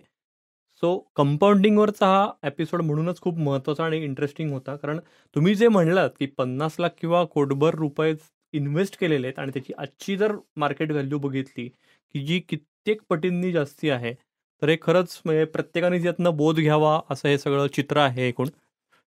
सो 0.83 0.97
कंपाऊंडिंगवरचा 1.15 2.07
हा 2.07 2.27
एपिसोड 2.47 2.81
म्हणूनच 2.81 3.19
खूप 3.21 3.37
महत्त्वाचा 3.39 3.83
आणि 3.85 3.97
इंटरेस्टिंग 4.03 4.51
होता. 4.53 4.75
कारण 4.75 4.99
तुम्ही 5.35 5.55
जे 5.55 5.67
म्हणलात 5.67 6.09
की 6.19 6.25
पन्नास 6.37 6.75
लाख 6.79 6.89
किंवा 7.01 7.23
कोटभर 7.33 7.75
रुपये 7.75 8.13
इन्व्हेस्ट 8.53 8.97
केलेले 8.99 9.27
आहेत 9.27 9.39
आणि 9.39 9.51
त्याची 9.53 9.73
आजची 9.77 10.15
जर 10.17 10.35
मार्केट 10.57 10.91
व्हॅल्यू 10.91 11.19
बघितली 11.19 11.67
की 11.67 12.25
जी 12.25 12.39
कित्येक 12.49 13.01
पटींनी 13.09 13.51
जास्ती 13.51 13.89
आहे 13.89 14.13
तर 14.61 14.69
हे 14.69 14.75
खरंच 14.81 15.21
म्हणजे 15.25 15.45
प्रत्येकाने 15.45 15.97
यातनं 16.05 16.35
बोध 16.37 16.59
घ्यावा 16.59 16.99
असं 17.11 17.27
हे 17.29 17.37
सगळं 17.37 17.67
चित्र 17.75 17.97
आहे 17.99 18.27
एकूण. 18.27 18.49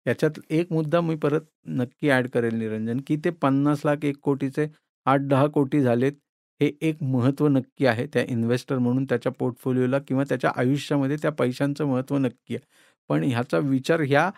याच्यात 0.06 0.38
एक 0.50 0.72
मुद्दा 0.72 1.00
मी 1.00 1.14
परत 1.16 1.40
नक्की 1.68 2.10
ॲड 2.10 2.28
करेल 2.30 2.54
निरंजन 2.54 3.00
की 3.06 3.16
ते 3.24 3.30
पन्नास 3.42 3.80
लाख 3.84 4.04
एक 4.04 4.16
कोटीचे 4.22 4.66
आठ 5.06 5.20
दहा 5.28 5.46
कोटी 5.54 5.80
झालेत 5.82 6.12
हे 6.60 6.70
एक 6.82 7.02
महत्त्व 7.02 7.48
नक्की 7.48 7.86
आहे. 7.86 8.06
त्या 8.06 8.22
इन्व्हेस्टर 8.28 8.78
म्हणून 8.78 9.04
त्याच्या 9.04 9.32
पोर्टफोलिओला 9.32 9.98
किंवा 10.08 10.24
त्याच्या 10.28 10.50
आयुष्यामध्ये 10.56 11.16
त्या 11.22 11.30
पैशांचं 11.32 11.84
महत्त्व 11.86 12.16
नक्की 12.18 12.54
आहे. 12.54 12.64
पण 13.10 13.22
ह्याचा 13.24 13.58
विचार 13.60 14.00
ह्या 14.02 14.30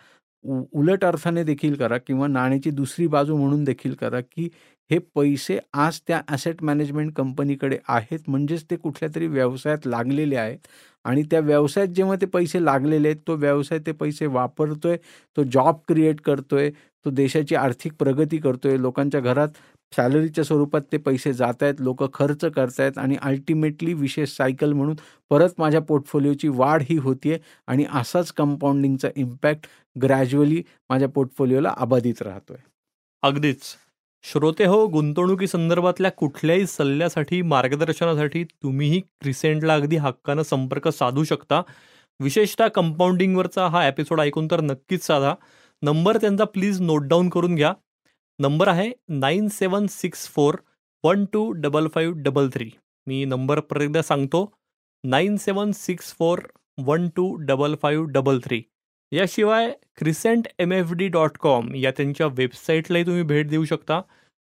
उ 0.45 0.61
उलट 0.81 1.05
अर्थाने 1.05 1.43
देखील 1.45 1.75
करा 1.77 1.97
किंवा 1.99 2.27
नाण्याची 2.29 2.71
दुसरी 2.73 3.07
बाजू 3.09 3.37
म्हणून 3.37 3.65
देखील 3.65 3.95
करा 3.95 4.21
की 4.23 4.49
हे 4.91 4.99
पैसे 5.15 5.59
आज 5.75 6.01
त्या 6.09 6.21
ॲसेट 6.29 6.63
मॅनेजमेंट 6.65 7.13
कंपनीकडे 7.17 7.79
आहेत 7.89 8.29
म्हणजेच 8.29 8.65
ते 8.71 8.77
कुठल्या 8.77 9.09
तरी 9.15 9.27
व्यवसायात 9.29 9.87
लागलेले 9.87 10.37
आहेत. 10.37 10.59
आणि 11.09 11.23
त्या 11.23 11.41
व्यवसायात 11.41 11.89
जेव्हा 11.89 12.17
ते 12.17 12.27
पैसे 12.27 12.65
लागलेले 12.65 13.09
आहेत 13.09 13.21
तो 13.27 13.37
व्यवसाय 13.37 13.79
ते 13.79 13.93
पैसे 13.95 14.27
वापरतोय 14.29 14.97
तो 15.37 15.43
जॉब 15.53 15.77
क्रिएट 15.89 16.21
करतोय 16.21 16.71
तो 17.07 17.11
देशाची 17.11 17.55
आर्थिक 17.55 17.93
प्रगती 17.99 18.39
करतोय 18.39 18.77
लोकांच्या 18.77 19.21
घरात 19.21 19.49
सॅलरीच्या 19.93 20.45
स्वरूपात 20.45 20.81
ते 20.93 20.97
पैसे 20.99 21.33
जात 21.33 21.63
आहेत 21.63 21.81
लोक 21.81 22.03
खर्च 22.15 22.45
करतायत 22.47 22.99
आणि 22.99 23.17
अल्टिमेटली 23.23 23.95
विशेष 23.95 24.37
सायकल 24.37 24.73
म्हणून 24.73 24.97
परत 25.31 25.51
माझ्या 25.59 25.81
पोर्टफोलिओची 25.81 26.49
वाढ 26.49 26.83
ही 26.83 26.97
होतीये 26.99 27.39
आणि 27.69 27.85
असाच 27.95 28.33
कंपाऊंडिंगचा 28.33 29.09
इम्पॅक्ट 29.17 29.67
ग्रॅज्युअली 29.97 30.63
माझ्या 30.91 31.09
पोर्टफोलिओला 31.09 31.75
अबाधित 31.79 32.23
राहतोय. 32.23 32.57
अगदीच. 33.23 33.63
श्रोते 34.25 34.65
हो 34.65 34.87
गुंतवणुकी 34.87 35.47
संदर्भातल्या 35.47 36.11
कुठल्याही 36.11 36.67
सल्ल्यासाठी 36.67 37.43
मार्गदर्शनासाठी 37.43 38.45
तुम्हीही 38.45 39.01
क्रिसेंटला 39.01 39.75
अगदी 39.75 39.97
हक्कानं 39.97 40.43
संपर्क 40.43 40.89
साधू 40.89 41.25
शकता. 41.25 41.63
विशेषतः 42.21 42.69
कंपाऊंडिंगवरचा 42.69 43.67
हा 43.67 43.87
एपिसोड 43.89 44.21
ऐकून 44.21 44.47
तर 44.51 44.61
नक्कीच 44.61 45.03
साधा. 45.03 45.35
नंबर 45.83 46.17
त्यांचा 46.17 46.45
प्लीज 46.45 46.81
नोट 46.81 47.03
डाऊन 47.03 47.29
करून 47.29 47.55
घ्या. 47.55 47.73
नंबर 48.39 48.69
आहे 48.69 48.91
nine 49.09 49.49
seven 49.49 49.87
six 49.87 50.29
four 50.29 50.55
one 51.05 51.25
two 51.33 51.51
double 51.53 51.89
five 51.95 52.23
double 52.23 52.49
three. 52.55 52.71
मी 53.07 53.25
नंबर 53.25 53.61
परत 53.61 53.83
एकदा 53.83 54.03
सांगतो. 54.03 54.45
Nine 55.05 55.37
seven 55.37 55.73
six 55.73 56.15
four 56.19 56.39
one 56.79 57.09
two 57.17 57.35
double 57.37 57.75
five 57.83 58.07
double 58.07 58.39
three. 58.45 58.63
याशिवाय 59.13 59.71
Crescent 59.97 60.49
M 60.59 60.73
F 60.73 60.93
D 60.93 61.07
dot 61.09 61.37
com 61.39 61.75
या 61.75 61.91
त्यांच्या 61.91 62.27
वेबसाईटलाही 62.27 63.07
तुम्ही 63.07 63.23
भेट 63.23 63.49
देऊ 63.49 63.65
शकता. 63.65 64.01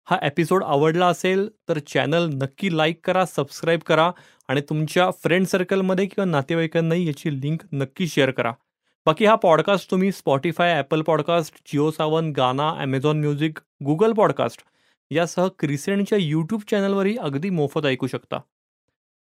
हा 0.08 0.16
एपिसोड 0.22 0.62
आवडला 0.64 1.06
असेल 1.06 1.48
तर 1.68 1.78
चॅनल 1.78 2.28
नक्की 2.32 2.76
लाईक 2.76 3.00
करा 3.04 3.24
सबस्क्राईब 3.26 3.80
करा 3.86 4.10
आणि 4.48 4.60
तुमच्या 4.60 5.10
फ्रेंड 5.22 5.46
सर्कलमध्ये 5.46 6.06
किंवा 6.06 6.24
नातेवाईकांनाही 6.24 7.06
याची 7.06 7.40
लिंक 7.40 7.62
नक्की 7.72 8.06
शेअर 8.08 8.30
करा. 8.30 8.52
बाकी 9.06 9.24
हा 9.24 9.34
पॉडकास्ट 9.34 9.90
तुम्ही 9.90 10.12
Spotify 10.12 10.74
Apple 10.74 11.02
podcast 11.02 11.54
Jio 11.72 11.90
Saavn 11.90 12.32
Gaana 12.36 12.72
Amazon 12.78 13.20
music 13.20 13.58
Google 13.84 14.12
podcast 14.12 14.64
यासह 15.10 15.48
क्रिसेंटच्या 15.58 16.18
यूट्यूब 16.18 16.60
चॅनलवरही 16.70 17.16
अगदी 17.16 17.50
मोफत 17.50 17.86
ऐकू 17.86 18.06
शकता. 18.06 18.38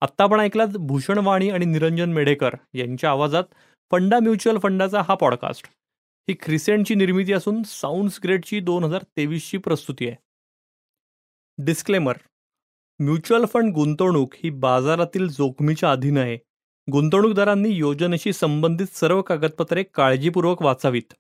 आत्ता 0.02 0.24
आपण 0.24 0.39
ऐकलात 0.39 0.78
भूषण 0.80 1.17
वाणी 1.17 1.50
आणि 1.50 1.65
निरंजन 1.65 2.13
मेढेकर 2.13 2.56
यांच्या 2.74 3.10
आवाजात 3.10 3.44
फंडा 3.91 4.19
म्युच्युअल 4.19 4.58
फंडाचा 4.58 5.01
हा 5.01 5.15
पॉडकास्ट. 5.15 5.67
ही 6.30 6.34
क्रिसेंटची 6.34 6.95
निर्मिती 6.95 7.34
असून 7.34 7.63
साऊंड्स 7.63 8.19
ग्रेडची 8.23 8.60
दोन 8.60 8.84
हजार 8.84 9.01
तेवीसची 9.17 9.58
प्रस्तुती 9.58 10.08
आहे. 10.08 10.15
डिस्क्लेमर. 11.58 12.13
म्युच्युअल 12.99 13.45
फंड 13.45 13.73
गुंतवणूक 13.73 14.34
ही 14.43 14.49
बाजारातील 14.49 15.27
जोखमीच्या 15.27 15.91
अधीन 15.91 16.17
आहे. 16.17 16.38
गुंतवणूकदारांनी 16.91 17.69
योजनेशी 17.69 18.34
संबंधित 18.34 18.88
सर्व 18.93 19.21
कागदपत्रे 19.21 19.84
काळजीपूर्वक 19.84 20.62
वाचावीत. 20.62 21.13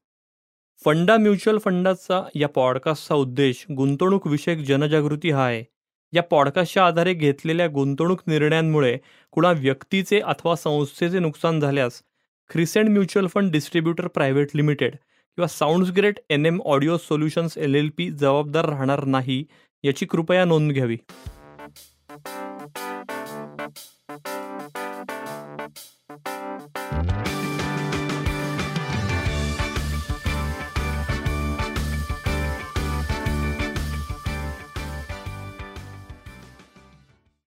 फंडा 0.85 1.17
म्युच्युअल 1.17 1.59
फंडाचा 1.59 2.23
या 2.35 2.47
पॉडकास्टचा 2.47 3.15
उद्देश 3.15 3.65
गुंतवणूक 3.77 4.27
विषयक 4.27 4.57
जनजागृती 4.57 5.31
हा 5.31 5.45
आहे. 5.45 5.63
या 6.13 6.23
पॉडकास्टच्या 6.23 6.87
आधारे 6.87 7.13
घेतलेल्या 7.13 7.67
गुंतवणूक 7.67 8.21
निर्णयांमुळे 8.27 8.97
कुणा 9.31 9.51
व्यक्तीचे 9.51 10.19
अथवा 10.19 10.55
संस्थेचे 10.55 11.19
नुकसान 11.19 11.59
झाल्यास 11.59 12.03
Crescent 12.49 12.89
mutual 12.89 13.27
fund 13.27 13.51
distributor 13.51 14.07
private 14.07 14.55
limited 14.55 14.95
किंवा 14.95 15.47
sounds 15.47 15.91
great 15.91 16.19
N 16.29 16.45
M 16.45 16.59
audio 16.65 16.97
solutions 16.97 17.57
L 17.57 17.75
L 17.75 17.89
P 17.97 18.09
जबाबदार 18.11 18.65
राहणार 18.69 19.03
नाही 19.05 19.43
याची 19.83 20.05
कृपया 20.05 20.45
नोंद 20.45 20.71
घ्यावी. 20.71 20.97